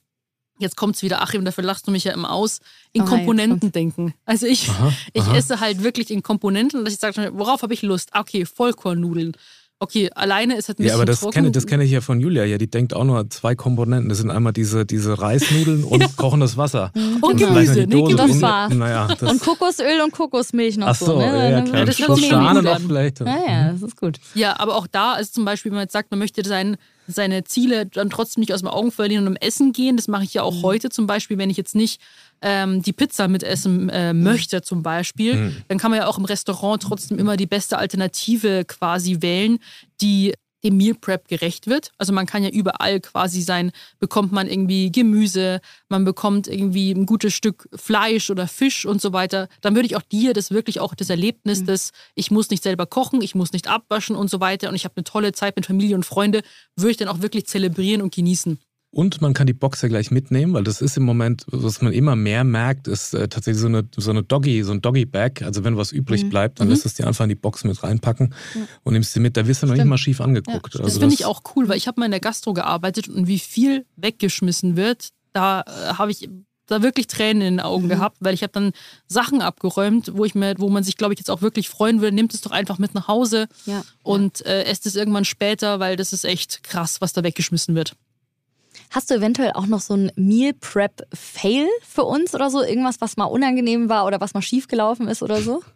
jetzt 0.59 0.75
kommt 0.75 0.95
es 0.95 1.03
wieder, 1.03 1.21
Achim, 1.21 1.45
dafür 1.45 1.63
lachst 1.63 1.87
du 1.87 1.91
mich 1.91 2.03
ja 2.03 2.13
immer 2.13 2.31
aus, 2.31 2.59
in 2.93 3.03
oh, 3.03 3.05
Komponenten 3.05 3.71
denken. 3.71 4.13
Also 4.25 4.45
ich, 4.45 4.69
aha, 4.69 4.93
ich 5.13 5.23
aha. 5.23 5.35
esse 5.35 5.59
halt 5.59 5.83
wirklich 5.83 6.11
in 6.11 6.23
Komponenten 6.23 6.79
und 6.79 6.87
ich 6.87 6.97
sage, 6.97 7.31
worauf 7.33 7.61
habe 7.61 7.73
ich 7.73 7.81
Lust? 7.81 8.09
Ah, 8.13 8.21
okay, 8.21 8.45
Vollkornnudeln. 8.45 9.33
Okay, 9.79 10.09
alleine 10.15 10.57
ist 10.57 10.69
halt 10.69 10.79
ein 10.79 10.85
Ja, 10.85 10.95
aber 10.95 11.05
das 11.05 11.21
kenne, 11.29 11.51
das 11.51 11.67
kenne 11.67 11.83
ich 11.83 11.91
ja 11.91 12.01
von 12.01 12.19
Julia. 12.19 12.43
Ja, 12.45 12.57
die 12.57 12.67
denkt 12.67 12.95
auch 12.95 13.03
nur 13.03 13.29
zwei 13.29 13.53
Komponenten. 13.53 14.09
Das 14.09 14.17
sind 14.17 14.31
einmal 14.31 14.51
diese, 14.51 14.87
diese 14.87 15.21
Reisnudeln 15.21 15.83
und 15.83 16.01
ja. 16.01 16.07
kochendes 16.15 16.57
Wasser. 16.57 16.91
Mhm. 16.95 17.17
Und 17.21 17.37
Gemüse, 17.37 17.85
nee, 17.87 18.15
das 18.15 18.41
war. 18.41 18.73
Naja, 18.73 19.07
das 19.19 19.31
und 19.31 19.39
Kokosöl 19.39 20.01
und 20.01 20.11
Kokosmilch 20.11 20.77
noch 20.77 20.87
Ach 20.87 20.95
so. 20.95 21.05
so 21.05 21.19
ne? 21.19 21.51
ja, 21.51 21.61
klar. 21.61 21.79
Ja, 21.79 21.85
das 21.85 21.99
hört 21.99 22.17
sich 22.17 22.31
noch 22.31 22.79
vielleicht. 22.79 23.19
Ja, 23.19 23.27
ja, 23.27 23.71
das 23.71 23.83
ist 23.83 23.97
gut. 23.97 24.17
Ja, 24.33 24.59
aber 24.59 24.75
auch 24.77 24.87
da 24.87 25.15
ist 25.17 25.35
zum 25.35 25.45
Beispiel, 25.45 25.71
wenn 25.71 25.75
man 25.75 25.83
jetzt 25.83 25.93
sagt, 25.93 26.09
man 26.09 26.17
möchte 26.19 26.43
sein 26.43 26.77
seine 27.07 27.43
Ziele 27.45 27.85
dann 27.85 28.09
trotzdem 28.09 28.41
nicht 28.41 28.53
aus 28.53 28.61
den 28.61 28.67
Augen 28.67 28.91
verlieren 28.91 29.25
und 29.25 29.35
im 29.35 29.37
Essen 29.37 29.73
gehen. 29.73 29.97
Das 29.97 30.07
mache 30.07 30.23
ich 30.23 30.33
ja 30.33 30.43
auch 30.43 30.55
mhm. 30.55 30.63
heute 30.63 30.89
zum 30.89 31.07
Beispiel, 31.07 31.37
wenn 31.37 31.49
ich 31.49 31.57
jetzt 31.57 31.75
nicht 31.75 32.01
ähm, 32.41 32.81
die 32.81 32.93
Pizza 32.93 33.27
mitessen 33.27 33.89
äh, 33.89 34.13
möchte 34.13 34.61
zum 34.61 34.83
Beispiel, 34.83 35.35
mhm. 35.35 35.57
dann 35.69 35.77
kann 35.77 35.91
man 35.91 36.01
ja 36.01 36.07
auch 36.07 36.17
im 36.17 36.25
Restaurant 36.25 36.83
trotzdem 36.83 37.17
immer 37.17 37.37
die 37.37 37.47
beste 37.47 37.77
Alternative 37.77 38.65
quasi 38.65 39.21
wählen, 39.21 39.59
die 40.01 40.33
dem 40.67 40.77
Meal 40.77 40.95
Prep 40.95 41.27
gerecht 41.27 41.67
wird. 41.67 41.91
Also 41.97 42.13
man 42.13 42.25
kann 42.25 42.43
ja 42.43 42.49
überall 42.49 42.99
quasi 42.99 43.41
sein, 43.41 43.71
bekommt 43.99 44.31
man 44.31 44.47
irgendwie 44.47 44.91
Gemüse, 44.91 45.61
man 45.89 46.05
bekommt 46.05 46.47
irgendwie 46.47 46.91
ein 46.91 47.05
gutes 47.05 47.33
Stück 47.33 47.67
Fleisch 47.73 48.29
oder 48.29 48.47
Fisch 48.47 48.85
und 48.85 49.01
so 49.01 49.13
weiter. 49.13 49.47
Dann 49.61 49.75
würde 49.75 49.87
ich 49.87 49.95
auch 49.95 50.01
dir 50.01 50.33
das 50.33 50.51
wirklich 50.51 50.79
auch 50.79 50.93
das 50.93 51.09
Erlebnis, 51.09 51.61
mhm. 51.61 51.65
dass 51.67 51.91
ich 52.15 52.31
muss 52.31 52.49
nicht 52.49 52.63
selber 52.63 52.85
kochen, 52.85 53.21
ich 53.21 53.35
muss 53.35 53.53
nicht 53.53 53.67
abwaschen 53.67 54.15
und 54.15 54.29
so 54.29 54.39
weiter 54.39 54.69
und 54.69 54.75
ich 54.75 54.85
habe 54.85 54.95
eine 54.97 55.03
tolle 55.03 55.31
Zeit 55.31 55.55
mit 55.55 55.65
Familie 55.65 55.95
und 55.95 56.05
Freunde, 56.05 56.41
würde 56.75 56.91
ich 56.91 56.97
dann 56.97 57.07
auch 57.07 57.21
wirklich 57.21 57.47
zelebrieren 57.47 58.01
und 58.01 58.13
genießen. 58.13 58.59
Und 58.97 59.21
man 59.21 59.35
kann 59.35 59.45
die 59.45 59.53
Box 59.53 59.83
ja 59.83 59.89
gleich 59.89 60.09
mitnehmen, 60.09 60.53
weil 60.53 60.63
das 60.63 60.81
ist 60.81 60.97
im 60.97 61.03
Moment, 61.03 61.45
was 61.51 61.83
man 61.83 61.93
immer 61.93 62.15
mehr 62.15 62.43
merkt, 62.43 62.87
ist 62.87 63.13
äh, 63.13 63.27
tatsächlich 63.27 63.61
so 63.61 63.67
eine, 63.67 63.87
so 63.95 64.09
eine 64.09 64.23
Doggy, 64.23 64.63
so 64.63 64.71
ein 64.71 64.81
Doggy-Bag. 64.81 65.43
Also 65.43 65.63
wenn 65.63 65.77
was 65.77 65.91
übrig 65.91 66.23
mhm. 66.23 66.29
bleibt, 66.31 66.59
dann 66.59 66.65
mhm. 66.65 66.71
lässt 66.73 66.87
es 66.87 66.95
dir 66.95 67.05
einfach 67.05 67.25
in 67.25 67.29
die 67.29 67.35
Box 67.35 67.63
mit 67.63 67.83
reinpacken 67.83 68.33
ja. 68.55 68.61
und 68.81 68.93
nimmst 68.93 69.13
sie 69.13 69.19
mit. 69.19 69.37
Da 69.37 69.45
wirst 69.45 69.61
du 69.61 69.67
noch 69.67 69.75
nicht 69.75 69.85
mal 69.85 69.99
schief 69.99 70.19
angeguckt. 70.19 70.73
Ja, 70.73 70.79
das 70.79 70.87
also 70.87 70.99
finde 71.01 71.13
ich 71.13 71.25
auch 71.25 71.43
cool, 71.55 71.69
weil 71.69 71.77
ich 71.77 71.87
habe 71.87 71.99
mal 71.99 72.07
in 72.07 72.11
der 72.11 72.19
Gastro 72.19 72.53
gearbeitet 72.53 73.07
und 73.07 73.27
wie 73.27 73.37
viel 73.37 73.85
weggeschmissen 73.97 74.77
wird, 74.77 75.09
da 75.31 75.61
äh, 75.61 75.93
habe 75.93 76.09
ich 76.09 76.27
da 76.65 76.81
wirklich 76.81 77.05
Tränen 77.05 77.43
in 77.43 77.53
den 77.57 77.59
Augen 77.59 77.85
mhm. 77.85 77.89
gehabt, 77.89 78.17
weil 78.19 78.33
ich 78.33 78.41
habe 78.41 78.53
dann 78.53 78.71
Sachen 79.05 79.43
abgeräumt, 79.43 80.13
wo 80.15 80.25
ich 80.25 80.33
mir, 80.33 80.55
wo 80.57 80.69
man 80.69 80.83
sich, 80.83 80.97
glaube 80.97 81.13
ich, 81.13 81.19
jetzt 81.19 81.29
auch 81.29 81.43
wirklich 81.43 81.69
freuen 81.69 82.01
würde, 82.01 82.15
nimmt 82.15 82.33
es 82.33 82.41
doch 82.41 82.51
einfach 82.51 82.79
mit 82.79 82.95
nach 82.95 83.07
Hause 83.07 83.47
ja. 83.67 83.83
und 84.01 84.43
äh, 84.47 84.63
esst 84.63 84.87
es 84.87 84.95
irgendwann 84.95 85.23
später, 85.23 85.79
weil 85.79 85.97
das 85.97 86.13
ist 86.13 86.25
echt 86.25 86.63
krass, 86.63 86.99
was 86.99 87.13
da 87.13 87.23
weggeschmissen 87.23 87.75
wird. 87.75 87.95
Hast 88.89 89.09
du 89.09 89.15
eventuell 89.15 89.51
auch 89.53 89.67
noch 89.67 89.81
so 89.81 89.95
ein 89.95 90.11
Meal 90.15 90.53
Prep 90.53 91.03
Fail 91.13 91.67
für 91.87 92.03
uns 92.03 92.33
oder 92.33 92.49
so? 92.49 92.63
Irgendwas, 92.63 93.01
was 93.01 93.17
mal 93.17 93.25
unangenehm 93.25 93.89
war 93.89 94.05
oder 94.05 94.21
was 94.21 94.33
mal 94.33 94.41
schiefgelaufen 94.41 95.07
ist 95.07 95.21
oder 95.23 95.41
so? 95.41 95.61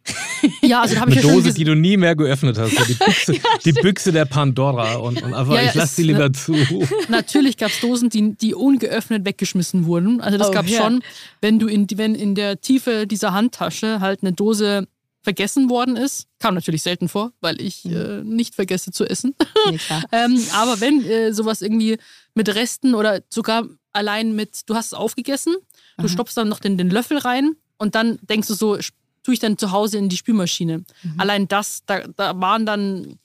Ja, 0.64 0.82
also 0.82 0.96
da 0.96 1.02
habe 1.02 1.12
ich 1.12 1.20
Eine 1.20 1.28
ja 1.28 1.34
Dose, 1.34 1.54
die 1.54 1.64
du 1.64 1.76
nie 1.76 1.98
mehr 1.98 2.16
geöffnet 2.16 2.58
hast. 2.58 2.72
Die 2.88 2.94
Büchse, 3.06 3.34
ja, 3.36 3.42
die 3.64 3.74
Büchse 3.74 4.12
der 4.12 4.26
Pandora 4.26 4.96
und, 4.96 5.22
und 5.22 5.36
einfach, 5.36 5.54
ja, 5.54 5.64
ich 5.64 5.76
lasse 5.76 5.96
sie 5.96 6.04
lieber 6.04 6.30
ne, 6.30 6.32
zu. 6.32 6.56
Natürlich 7.10 7.58
gab 7.58 7.70
es 7.70 7.80
Dosen, 7.80 8.10
die, 8.10 8.36
die 8.36 8.56
ungeöffnet 8.56 9.24
weggeschmissen 9.24 9.86
wurden. 9.86 10.20
Also 10.20 10.40
das 10.40 10.50
oh, 10.50 10.52
gab 10.52 10.66
es 10.66 10.76
schon, 10.76 11.04
wenn 11.42 11.60
du 11.60 11.68
in, 11.68 11.88
wenn 11.96 12.16
in 12.16 12.34
der 12.36 12.60
Tiefe 12.60 13.06
dieser 13.06 13.34
Handtasche 13.34 14.00
halt 14.00 14.24
eine 14.24 14.34
Dose 14.34 14.88
vergessen 15.24 15.70
worden 15.70 15.96
ist. 15.96 16.28
Kam 16.40 16.56
natürlich 16.56 16.82
selten 16.82 17.08
vor, 17.08 17.32
weil 17.42 17.62
ich 17.62 17.86
mhm. 17.86 17.96
äh, 17.96 18.24
nicht 18.24 18.56
vergesse 18.56 18.92
zu 18.92 19.06
essen. 19.06 19.36
Nee, 19.70 19.78
ähm, 20.12 20.44
aber 20.54 20.82
wenn 20.82 21.06
äh, 21.06 21.34
sowas 21.34 21.62
irgendwie 21.62 21.98
mit 22.34 22.50
Resten 22.50 22.96
oder 22.96 23.22
sogar 23.30 23.67
allein 23.94 24.36
mit, 24.36 24.62
du 24.67 24.76
hast 24.76 24.88
es 24.88 24.94
aufgegessen, 24.94 25.56
du 25.98 26.04
mhm. 26.04 26.08
stopfst 26.10 26.36
dann 26.36 26.50
noch 26.50 26.60
den, 26.60 26.78
den 26.78 26.89
Löffel 26.89 27.17
rein 27.17 27.56
und 27.78 27.96
dann 27.96 28.20
denkst 28.22 28.48
du 28.48 28.54
so, 28.54 28.78
tue 29.24 29.34
ich 29.34 29.39
dann 29.39 29.58
zu 29.58 29.72
Hause 29.72 29.98
in 29.98 30.10
die 30.10 30.17
Spülmaschine. 30.17 30.80
Mhm. 31.04 31.13
Allein 31.17 31.48
das, 31.48 31.84
da, 31.86 32.02
da 32.15 32.39
waren 32.39 32.65
dann 32.65 33.20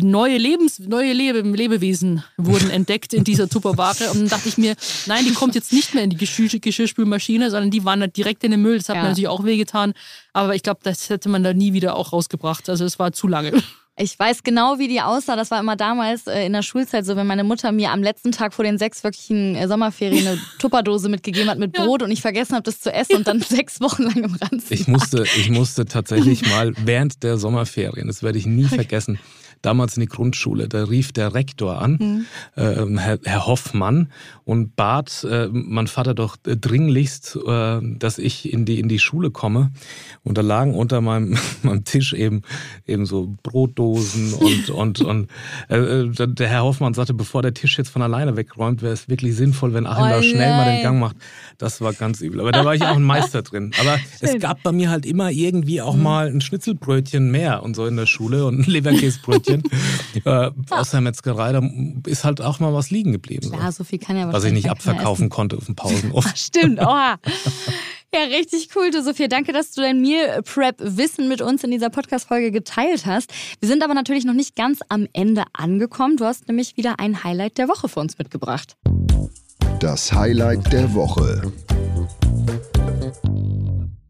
neue 0.00 0.38
Lebens, 0.38 0.78
neue 0.78 1.12
Lebe, 1.12 1.40
Lebewesen 1.40 2.24
wurden 2.38 2.70
entdeckt 2.70 3.12
in 3.12 3.24
dieser 3.24 3.48
Tupperware. 3.48 4.10
Und 4.10 4.20
dann 4.20 4.28
dachte 4.28 4.48
ich 4.48 4.56
mir, 4.56 4.74
nein, 5.06 5.24
die 5.26 5.34
kommt 5.34 5.54
jetzt 5.54 5.72
nicht 5.72 5.94
mehr 5.94 6.04
in 6.04 6.10
die 6.10 6.16
Geschirr 6.16 6.48
Geschirrspülmaschine, 6.48 7.50
sondern 7.50 7.70
die 7.70 7.84
wandert 7.84 8.16
direkt 8.16 8.42
in 8.44 8.52
den 8.52 8.62
Müll. 8.62 8.78
Das 8.78 8.88
hat 8.88 8.96
ja. 8.96 9.02
mir 9.02 9.08
natürlich 9.08 9.28
auch 9.28 9.44
wehgetan. 9.44 9.92
Aber 10.32 10.54
ich 10.54 10.62
glaube, 10.62 10.80
das 10.82 11.10
hätte 11.10 11.28
man 11.28 11.42
da 11.42 11.52
nie 11.52 11.74
wieder 11.74 11.96
auch 11.96 12.12
rausgebracht. 12.12 12.70
Also 12.70 12.84
es 12.84 12.98
war 12.98 13.12
zu 13.12 13.28
lange. 13.28 13.62
Ich 13.98 14.18
weiß 14.18 14.42
genau, 14.42 14.78
wie 14.78 14.88
die 14.88 15.02
aussah. 15.02 15.36
Das 15.36 15.50
war 15.50 15.60
immer 15.60 15.76
damals 15.76 16.26
äh, 16.26 16.46
in 16.46 16.54
der 16.54 16.62
Schulzeit 16.62 17.04
so, 17.04 17.14
wenn 17.14 17.26
meine 17.26 17.44
Mutter 17.44 17.72
mir 17.72 17.90
am 17.90 18.02
letzten 18.02 18.32
Tag 18.32 18.54
vor 18.54 18.64
den 18.64 18.78
sechs 18.78 19.04
wirklichen 19.04 19.54
äh, 19.54 19.68
Sommerferien 19.68 20.26
eine 20.26 20.38
Tupperdose 20.58 21.10
mitgegeben 21.10 21.50
hat 21.50 21.58
mit 21.58 21.72
Brot 21.72 22.00
ja. 22.00 22.06
und 22.06 22.10
ich 22.10 22.22
vergessen 22.22 22.54
habe, 22.54 22.62
das 22.62 22.80
zu 22.80 22.90
essen 22.90 23.16
und 23.16 23.26
dann 23.26 23.40
sechs 23.48 23.80
Wochen 23.82 24.04
lang 24.04 24.24
im 24.24 24.34
Ranzen. 24.34 24.72
Ich 24.72 24.88
musste, 24.88 25.24
ich 25.36 25.50
musste 25.50 25.84
tatsächlich 25.84 26.48
mal 26.48 26.72
während 26.84 27.22
der 27.22 27.36
Sommerferien, 27.36 28.06
das 28.06 28.22
werde 28.22 28.38
ich 28.38 28.46
nie 28.46 28.64
vergessen, 28.64 29.18
damals 29.62 29.96
in 29.96 30.02
die 30.02 30.08
Grundschule. 30.08 30.68
Da 30.68 30.84
rief 30.84 31.12
der 31.12 31.34
Rektor 31.34 31.80
an, 31.80 31.98
mhm. 32.00 32.26
äh, 32.56 32.98
Herr, 32.98 33.18
Herr, 33.24 33.46
Hoffmann, 33.46 34.12
und 34.44 34.76
bat 34.76 35.24
äh, 35.24 35.48
mein 35.52 35.86
Vater 35.86 36.14
doch 36.14 36.36
dringlichst, 36.42 37.38
äh, 37.46 37.80
dass 37.98 38.18
ich 38.18 38.52
in 38.52 38.64
die, 38.64 38.80
in 38.80 38.88
die 38.88 38.98
Schule 38.98 39.30
komme. 39.30 39.70
Und 40.24 40.36
da 40.36 40.42
lagen 40.42 40.74
unter 40.74 41.00
meinem, 41.00 41.38
meinem 41.62 41.84
Tisch 41.84 42.12
eben, 42.12 42.42
eben 42.86 43.06
so 43.06 43.36
Brotdosen 43.42 44.34
und, 44.40 44.70
und, 44.70 45.00
und 45.00 45.30
äh, 45.68 45.76
äh, 45.76 46.10
der 46.28 46.48
Herr 46.48 46.64
Hoffmann 46.64 46.94
sagte, 46.94 47.14
bevor 47.14 47.42
der 47.42 47.54
Tisch 47.54 47.78
jetzt 47.78 47.90
von 47.90 48.02
alleine 48.02 48.36
wegräumt, 48.36 48.82
wäre 48.82 48.92
es 48.92 49.08
wirklich 49.08 49.36
sinnvoll, 49.36 49.74
wenn 49.74 49.86
Achim 49.86 50.04
oh, 50.04 50.08
da 50.08 50.22
schnell 50.22 50.50
mal 50.50 50.74
den 50.74 50.82
Gang 50.82 50.98
macht. 50.98 51.16
Das 51.58 51.80
war 51.80 51.92
ganz 51.92 52.20
übel. 52.20 52.40
Aber 52.40 52.52
da 52.52 52.64
war 52.64 52.74
ich 52.74 52.82
auch 52.82 52.96
ein 52.96 53.02
Meister 53.02 53.42
drin. 53.42 53.72
Aber 53.80 53.96
Schön. 53.98 54.36
es 54.36 54.38
gab 54.40 54.62
bei 54.62 54.72
mir 54.72 54.90
halt 54.90 55.06
immer 55.06 55.30
irgendwie 55.30 55.80
auch 55.80 55.96
mhm. 55.96 56.02
mal 56.02 56.26
ein 56.28 56.40
Schnitzelbrötchen 56.40 57.30
mehr 57.30 57.62
und 57.62 57.76
so 57.76 57.86
in 57.86 57.96
der 57.96 58.06
Schule 58.06 58.46
und 58.46 58.60
ein 58.60 58.70
Leberkäsebrötchen. 58.70 59.51
Brötchen 59.60 60.24
äh, 60.24 60.50
aus 60.70 60.90
der 60.90 61.00
Metzgerei, 61.00 61.52
da 61.52 61.62
ist 62.06 62.24
halt 62.24 62.40
auch 62.40 62.60
mal 62.60 62.72
was 62.72 62.90
liegen 62.90 63.12
geblieben. 63.12 63.50
Klar, 63.50 63.72
so 63.72 63.84
viel 63.84 63.98
kann 63.98 64.16
ja 64.16 64.32
Was 64.32 64.44
ich 64.44 64.52
nicht 64.52 64.70
abverkaufen 64.70 65.28
konnte 65.28 65.56
auf 65.56 65.66
dem 65.66 65.76
Pausenhof. 65.76 66.26
Stimmt, 66.34 66.80
oha. 66.80 67.18
Ja, 68.14 68.20
richtig 68.24 68.68
cool, 68.76 68.90
du 68.90 69.02
Sophia. 69.02 69.26
Danke, 69.26 69.52
dass 69.52 69.72
du 69.72 69.80
dein 69.80 70.00
Meal 70.00 70.42
Prep 70.42 70.76
Wissen 70.78 71.28
mit 71.28 71.40
uns 71.40 71.64
in 71.64 71.70
dieser 71.70 71.88
Podcast-Folge 71.88 72.50
geteilt 72.50 73.06
hast. 73.06 73.32
Wir 73.60 73.68
sind 73.68 73.82
aber 73.82 73.94
natürlich 73.94 74.24
noch 74.24 74.34
nicht 74.34 74.54
ganz 74.54 74.80
am 74.88 75.08
Ende 75.14 75.44
angekommen. 75.54 76.16
Du 76.18 76.26
hast 76.26 76.46
nämlich 76.46 76.76
wieder 76.76 76.98
ein 76.98 77.24
Highlight 77.24 77.56
der 77.56 77.68
Woche 77.68 77.88
für 77.88 78.00
uns 78.00 78.18
mitgebracht. 78.18 78.76
Das 79.80 80.12
Highlight 80.12 80.70
der 80.72 80.92
Woche. 80.92 81.52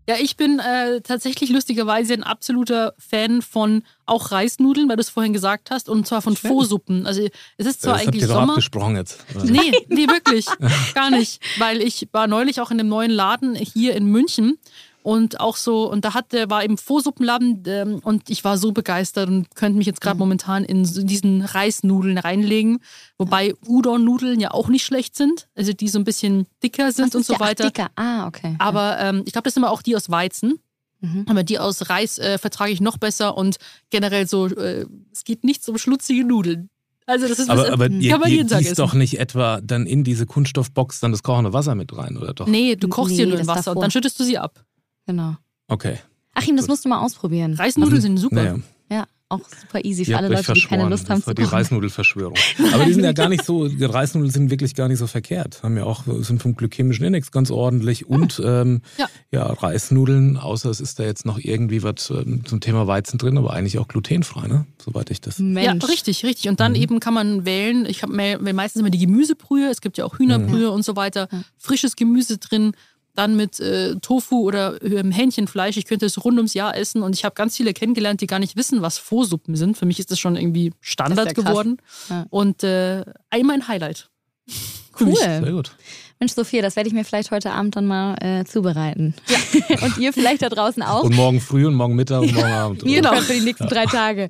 Ja, 0.08 0.16
ich 0.20 0.36
bin 0.36 0.58
äh, 0.58 1.00
tatsächlich 1.00 1.50
lustigerweise 1.50 2.14
ein 2.14 2.24
absoluter 2.24 2.94
Fan 2.98 3.40
von 3.40 3.84
auch 4.04 4.32
Reisnudeln, 4.32 4.88
weil 4.88 4.96
du 4.96 5.00
es 5.02 5.10
vorhin 5.10 5.32
gesagt 5.32 5.70
hast, 5.70 5.88
und 5.88 6.06
zwar 6.06 6.22
von 6.22 6.36
Faux-Suppen. 6.36 7.06
Also 7.06 7.28
es 7.56 7.66
ist 7.66 7.82
zwar 7.82 7.94
das 7.94 8.02
eigentlich 8.02 8.22
habt 8.22 8.30
ihr 8.30 8.34
Sommer. 8.34 8.52
abgesprochen 8.54 8.96
jetzt. 8.96 9.24
Nee, 9.44 9.72
nee, 9.88 10.08
wirklich. 10.08 10.46
Gar 10.94 11.10
nicht. 11.10 11.40
Weil 11.58 11.80
ich 11.80 12.08
war 12.12 12.26
neulich 12.26 12.60
auch 12.60 12.70
in 12.70 12.80
einem 12.80 12.88
neuen 12.88 13.10
Laden 13.12 13.54
hier 13.54 13.94
in 13.94 14.06
München 14.06 14.58
und 15.02 15.40
auch 15.40 15.56
so, 15.56 15.90
und 15.90 16.04
da 16.04 16.14
hatte, 16.14 16.48
war 16.50 16.62
eben 16.64 16.78
Vorsuppenladen 16.78 17.62
ähm, 17.66 18.00
und 18.02 18.30
ich 18.30 18.44
war 18.44 18.56
so 18.58 18.72
begeistert 18.72 19.28
und 19.28 19.54
könnte 19.54 19.76
mich 19.78 19.86
jetzt 19.86 20.00
gerade 20.00 20.18
momentan 20.18 20.64
in 20.64 20.84
so 20.84 21.02
diesen 21.02 21.42
Reisnudeln 21.42 22.18
reinlegen. 22.18 22.78
Wobei 23.18 23.54
Udon-Nudeln 23.66 24.40
ja 24.40 24.52
auch 24.52 24.68
nicht 24.68 24.84
schlecht 24.84 25.16
sind, 25.16 25.48
also 25.56 25.72
die 25.72 25.88
so 25.88 25.98
ein 25.98 26.04
bisschen 26.04 26.46
dicker 26.62 26.92
sind 26.92 27.08
Was 27.08 27.14
und 27.14 27.20
ist 27.22 27.26
so 27.26 27.32
der? 27.34 27.40
Ach, 27.42 27.48
weiter. 27.48 27.64
dicker. 27.64 27.90
Ah, 27.96 28.26
okay. 28.26 28.54
Aber 28.58 28.98
ähm, 29.00 29.22
ich 29.26 29.32
glaube, 29.32 29.44
das 29.44 29.54
sind 29.54 29.62
immer 29.62 29.72
auch 29.72 29.82
die 29.82 29.96
aus 29.96 30.10
Weizen. 30.10 30.58
Mhm. 31.00 31.26
Aber 31.28 31.42
die 31.42 31.58
aus 31.58 31.88
Reis 31.90 32.18
äh, 32.18 32.38
vertrage 32.38 32.70
ich 32.70 32.80
noch 32.80 32.96
besser 32.96 33.36
und 33.36 33.56
generell 33.90 34.28
so, 34.28 34.46
äh, 34.46 34.86
es 35.12 35.24
geht 35.24 35.42
nicht 35.42 35.68
um 35.68 35.76
schlutzige 35.76 36.24
Nudeln. 36.24 36.68
Also 37.06 37.26
das 37.26 37.40
ist 37.40 37.48
was, 37.48 37.58
Aber, 37.58 37.72
aber 37.72 37.88
kann 37.88 38.00
ihr, 38.00 38.16
man 38.16 38.30
ihr 38.30 38.36
jeden 38.36 38.48
Tag 38.48 38.62
essen. 38.62 38.76
doch 38.76 38.94
nicht 38.94 39.18
etwa 39.18 39.60
dann 39.60 39.86
in 39.86 40.04
diese 40.04 40.24
Kunststoffbox 40.24 41.00
dann 41.00 41.10
das 41.10 41.24
kochende 41.24 41.52
Wasser 41.52 41.74
mit 41.74 41.96
rein, 41.96 42.16
oder 42.16 42.32
doch? 42.32 42.46
Nee, 42.46 42.76
du 42.76 42.86
kochst 42.86 43.10
Nee, 43.10 43.16
hier 43.16 43.26
nur 43.26 43.38
Wasser 43.48 43.56
und 43.56 43.66
davor. 43.66 43.82
dann 43.82 43.90
schüttest 43.90 44.20
du 44.20 44.24
sie 44.24 44.38
ab. 44.38 44.64
Genau. 45.06 45.36
Okay. 45.68 45.98
Achim, 46.34 46.56
das 46.56 46.68
musst 46.68 46.84
du 46.84 46.88
mal 46.88 47.00
ausprobieren. 47.00 47.54
Reisnudeln 47.54 48.00
sind 48.00 48.16
super. 48.16 48.36
Naja, 48.36 48.56
Ja, 48.90 49.04
auch 49.28 49.40
super 49.40 49.84
easy 49.84 50.04
für 50.06 50.16
alle 50.16 50.28
Leute, 50.28 50.52
die 50.54 50.62
keine. 50.62 50.88
Lust 50.88 51.08
haben 51.10 51.18
das 51.20 51.26
war 51.26 51.34
zu 51.34 51.42
die. 51.42 51.48
Reisnudelverschwörung. 51.48 52.36
Aber 52.72 52.84
die 52.86 52.92
sind 52.94 53.04
ja 53.04 53.12
gar 53.12 53.28
nicht 53.28 53.44
so, 53.44 53.68
die 53.68 53.84
Reisnudeln 53.84 54.30
sind 54.30 54.50
wirklich 54.50 54.74
gar 54.74 54.88
nicht 54.88 54.98
so 54.98 55.06
verkehrt. 55.06 55.62
Haben 55.62 55.76
ja 55.76 55.84
auch, 55.84 56.04
sind 56.20 56.40
vom 56.42 56.54
glykämischen 56.56 57.04
Index 57.04 57.30
ganz 57.32 57.50
ordentlich. 57.50 58.06
Und 58.08 58.40
ähm, 58.44 58.80
Ja. 58.98 59.08
ja. 59.30 59.44
Reisnudeln, 59.46 60.36
außer 60.38 60.70
es 60.70 60.80
ist 60.80 60.98
da 60.98 61.04
jetzt 61.04 61.26
noch 61.26 61.38
irgendwie 61.38 61.82
was 61.82 62.08
ähm, 62.10 62.44
zum 62.46 62.60
Thema 62.60 62.86
Weizen 62.86 63.18
drin, 63.18 63.36
aber 63.36 63.52
eigentlich 63.52 63.78
auch 63.78 63.88
glutenfrei, 63.88 64.46
ne? 64.48 64.66
Soweit 64.82 65.10
ich 65.10 65.20
das. 65.20 65.38
Mensch. 65.38 65.82
Ja, 65.82 65.88
richtig, 65.88 66.24
richtig. 66.24 66.48
Und 66.48 66.60
dann 66.60 66.74
eben 66.74 66.98
kann 67.00 67.12
man 67.14 67.44
wählen. 67.44 67.84
Ich 67.86 68.02
habe 68.02 68.12
meistens 68.52 68.80
immer 68.80 68.90
die 68.90 68.98
Gemüsebrühe. 68.98 69.68
Es 69.70 69.80
gibt 69.82 69.98
ja 69.98 70.04
auch 70.06 70.18
Hühnerbrühe 70.18 70.70
und 70.70 70.82
so 70.84 70.96
weiter. 70.96 71.28
Frisches 71.58 71.96
Gemüse 71.96 72.38
drin. 72.38 72.72
Dann 73.14 73.36
mit 73.36 73.60
äh, 73.60 73.96
Tofu 73.96 74.40
oder 74.40 74.82
ähm, 74.82 75.10
Hähnchenfleisch. 75.10 75.76
Ich 75.76 75.84
könnte 75.84 76.06
es 76.06 76.24
rund 76.24 76.38
ums 76.38 76.54
Jahr 76.54 76.76
essen. 76.76 77.02
Und 77.02 77.14
ich 77.14 77.24
habe 77.24 77.34
ganz 77.34 77.56
viele 77.56 77.74
kennengelernt, 77.74 78.20
die 78.20 78.26
gar 78.26 78.38
nicht 78.38 78.56
wissen, 78.56 78.80
was 78.80 78.98
Faux-Suppen 78.98 79.54
sind. 79.54 79.76
Für 79.76 79.84
mich 79.86 79.98
ist 79.98 80.10
das 80.10 80.18
schon 80.18 80.36
irgendwie 80.36 80.72
Standard 80.80 81.26
ja 81.26 81.32
geworden. 81.32 81.76
Ja. 82.08 82.26
Und 82.30 82.62
äh, 82.62 83.04
einmal 83.30 83.56
ein 83.56 83.68
Highlight. 83.68 84.08
Mich. 85.00 85.18
Sehr 85.18 85.42
Cool. 85.42 85.52
gut. 85.52 85.72
Mensch, 86.20 86.34
Sophia, 86.34 86.62
das 86.62 86.76
werde 86.76 86.88
ich 86.88 86.94
mir 86.94 87.04
vielleicht 87.04 87.32
heute 87.32 87.50
Abend 87.50 87.74
dann 87.74 87.86
mal 87.86 88.14
äh, 88.22 88.44
zubereiten. 88.44 89.14
Ja. 89.26 89.76
und 89.82 89.98
ihr 89.98 90.12
vielleicht 90.12 90.42
da 90.42 90.48
draußen 90.48 90.80
auch. 90.82 91.02
Und 91.02 91.16
morgen 91.16 91.40
früh 91.40 91.66
und 91.66 91.74
morgen 91.74 91.96
Mittag 91.96 92.20
und 92.20 92.32
morgen 92.32 92.52
Abend. 92.52 92.82
Genau. 92.84 93.14
für 93.16 93.32
die 93.32 93.40
nächsten 93.40 93.66
drei 93.66 93.86
Tage. 93.86 94.28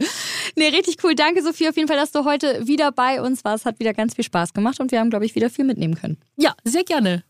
Nee, 0.57 0.69
richtig 0.69 0.97
cool. 1.05 1.15
Danke, 1.15 1.43
Sophia, 1.43 1.69
auf 1.69 1.77
jeden 1.77 1.89
Fall, 1.89 1.99
dass 1.99 2.11
du 2.11 2.25
heute 2.25 2.67
wieder 2.67 2.93
bei 2.93 3.21
uns 3.21 3.45
warst. 3.45 3.67
Hat 3.67 3.79
wieder 3.79 3.93
ganz 3.93 4.15
viel 4.15 4.25
Spaß 4.25 4.55
gemacht 4.55 4.81
und 4.81 4.91
wir 4.91 5.01
haben, 5.01 5.11
glaube 5.11 5.27
ich, 5.27 5.35
wieder 5.35 5.51
viel 5.51 5.67
mitnehmen 5.67 5.95
können. 5.95 6.17
Ja, 6.37 6.55
sehr 6.65 6.85
gerne. 6.85 7.25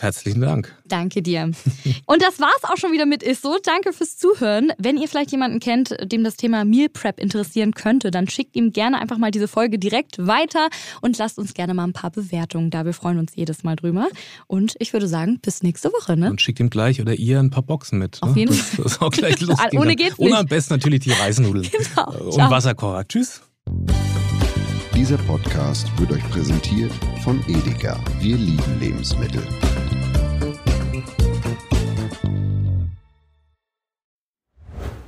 Herzlichen 0.00 0.40
Dank. 0.40 0.74
Danke 0.86 1.22
dir. 1.22 1.50
Und 2.06 2.22
das 2.22 2.40
war's 2.40 2.64
auch 2.64 2.76
schon 2.76 2.92
wieder 2.92 3.06
mit 3.06 3.22
Isso. 3.22 3.56
Danke 3.62 3.92
fürs 3.92 4.16
Zuhören. 4.16 4.72
Wenn 4.78 4.96
ihr 4.96 5.08
vielleicht 5.08 5.30
jemanden 5.30 5.60
kennt, 5.60 5.94
dem 6.02 6.24
das 6.24 6.36
Thema 6.36 6.64
Meal 6.64 6.88
Prep 6.88 7.20
interessieren 7.20 7.72
könnte, 7.72 8.10
dann 8.10 8.28
schickt 8.28 8.56
ihm 8.56 8.72
gerne 8.72 9.00
einfach 9.00 9.18
mal 9.18 9.30
diese 9.30 9.48
Folge 9.48 9.78
direkt 9.78 10.18
weiter 10.26 10.68
und 11.00 11.16
lasst 11.18 11.38
uns 11.38 11.54
gerne 11.54 11.74
mal 11.74 11.84
ein 11.84 11.92
paar 11.92 12.10
Bewertungen 12.10 12.70
da. 12.70 12.84
Wir 12.84 12.94
freuen 12.94 13.18
uns 13.18 13.32
jedes 13.34 13.62
Mal 13.64 13.76
drüber. 13.76 14.08
Und 14.46 14.74
ich 14.78 14.92
würde 14.92 15.08
sagen, 15.08 15.38
bis 15.40 15.62
nächste 15.62 15.90
Woche. 15.90 16.16
Ne? 16.16 16.30
Und 16.30 16.40
schickt 16.40 16.60
ihm 16.60 16.70
gleich 16.70 17.00
oder 17.00 17.14
ihr 17.14 17.38
ein 17.38 17.50
paar 17.50 17.62
Boxen 17.62 17.98
mit. 17.98 18.18
Ne? 18.22 18.28
Auf 18.30 18.36
jeden 18.36 18.52
Fall. 18.54 18.84
Das 18.84 18.92
ist 18.94 19.02
auch 19.02 19.10
gleich 19.10 19.40
losgehen 19.40 19.78
Ohne 19.78 19.94
geht's 19.96 20.18
Und 20.18 20.26
nicht. 20.26 20.36
am 20.36 20.46
besten 20.46 20.74
natürlich 20.74 21.00
die 21.00 21.12
Reisnudeln. 21.12 21.68
Genau. 21.94 22.24
Und 22.26 22.32
Ciao. 22.32 22.50
Wasserkocher. 22.50 23.06
Tschüss. 23.08 23.40
Dieser 24.94 25.16
Podcast 25.18 25.86
wird 25.98 26.12
euch 26.12 26.30
präsentiert 26.30 26.92
von 27.24 27.42
Edeka. 27.48 27.98
Wir 28.20 28.36
lieben 28.36 28.78
Lebensmittel. 28.80 29.42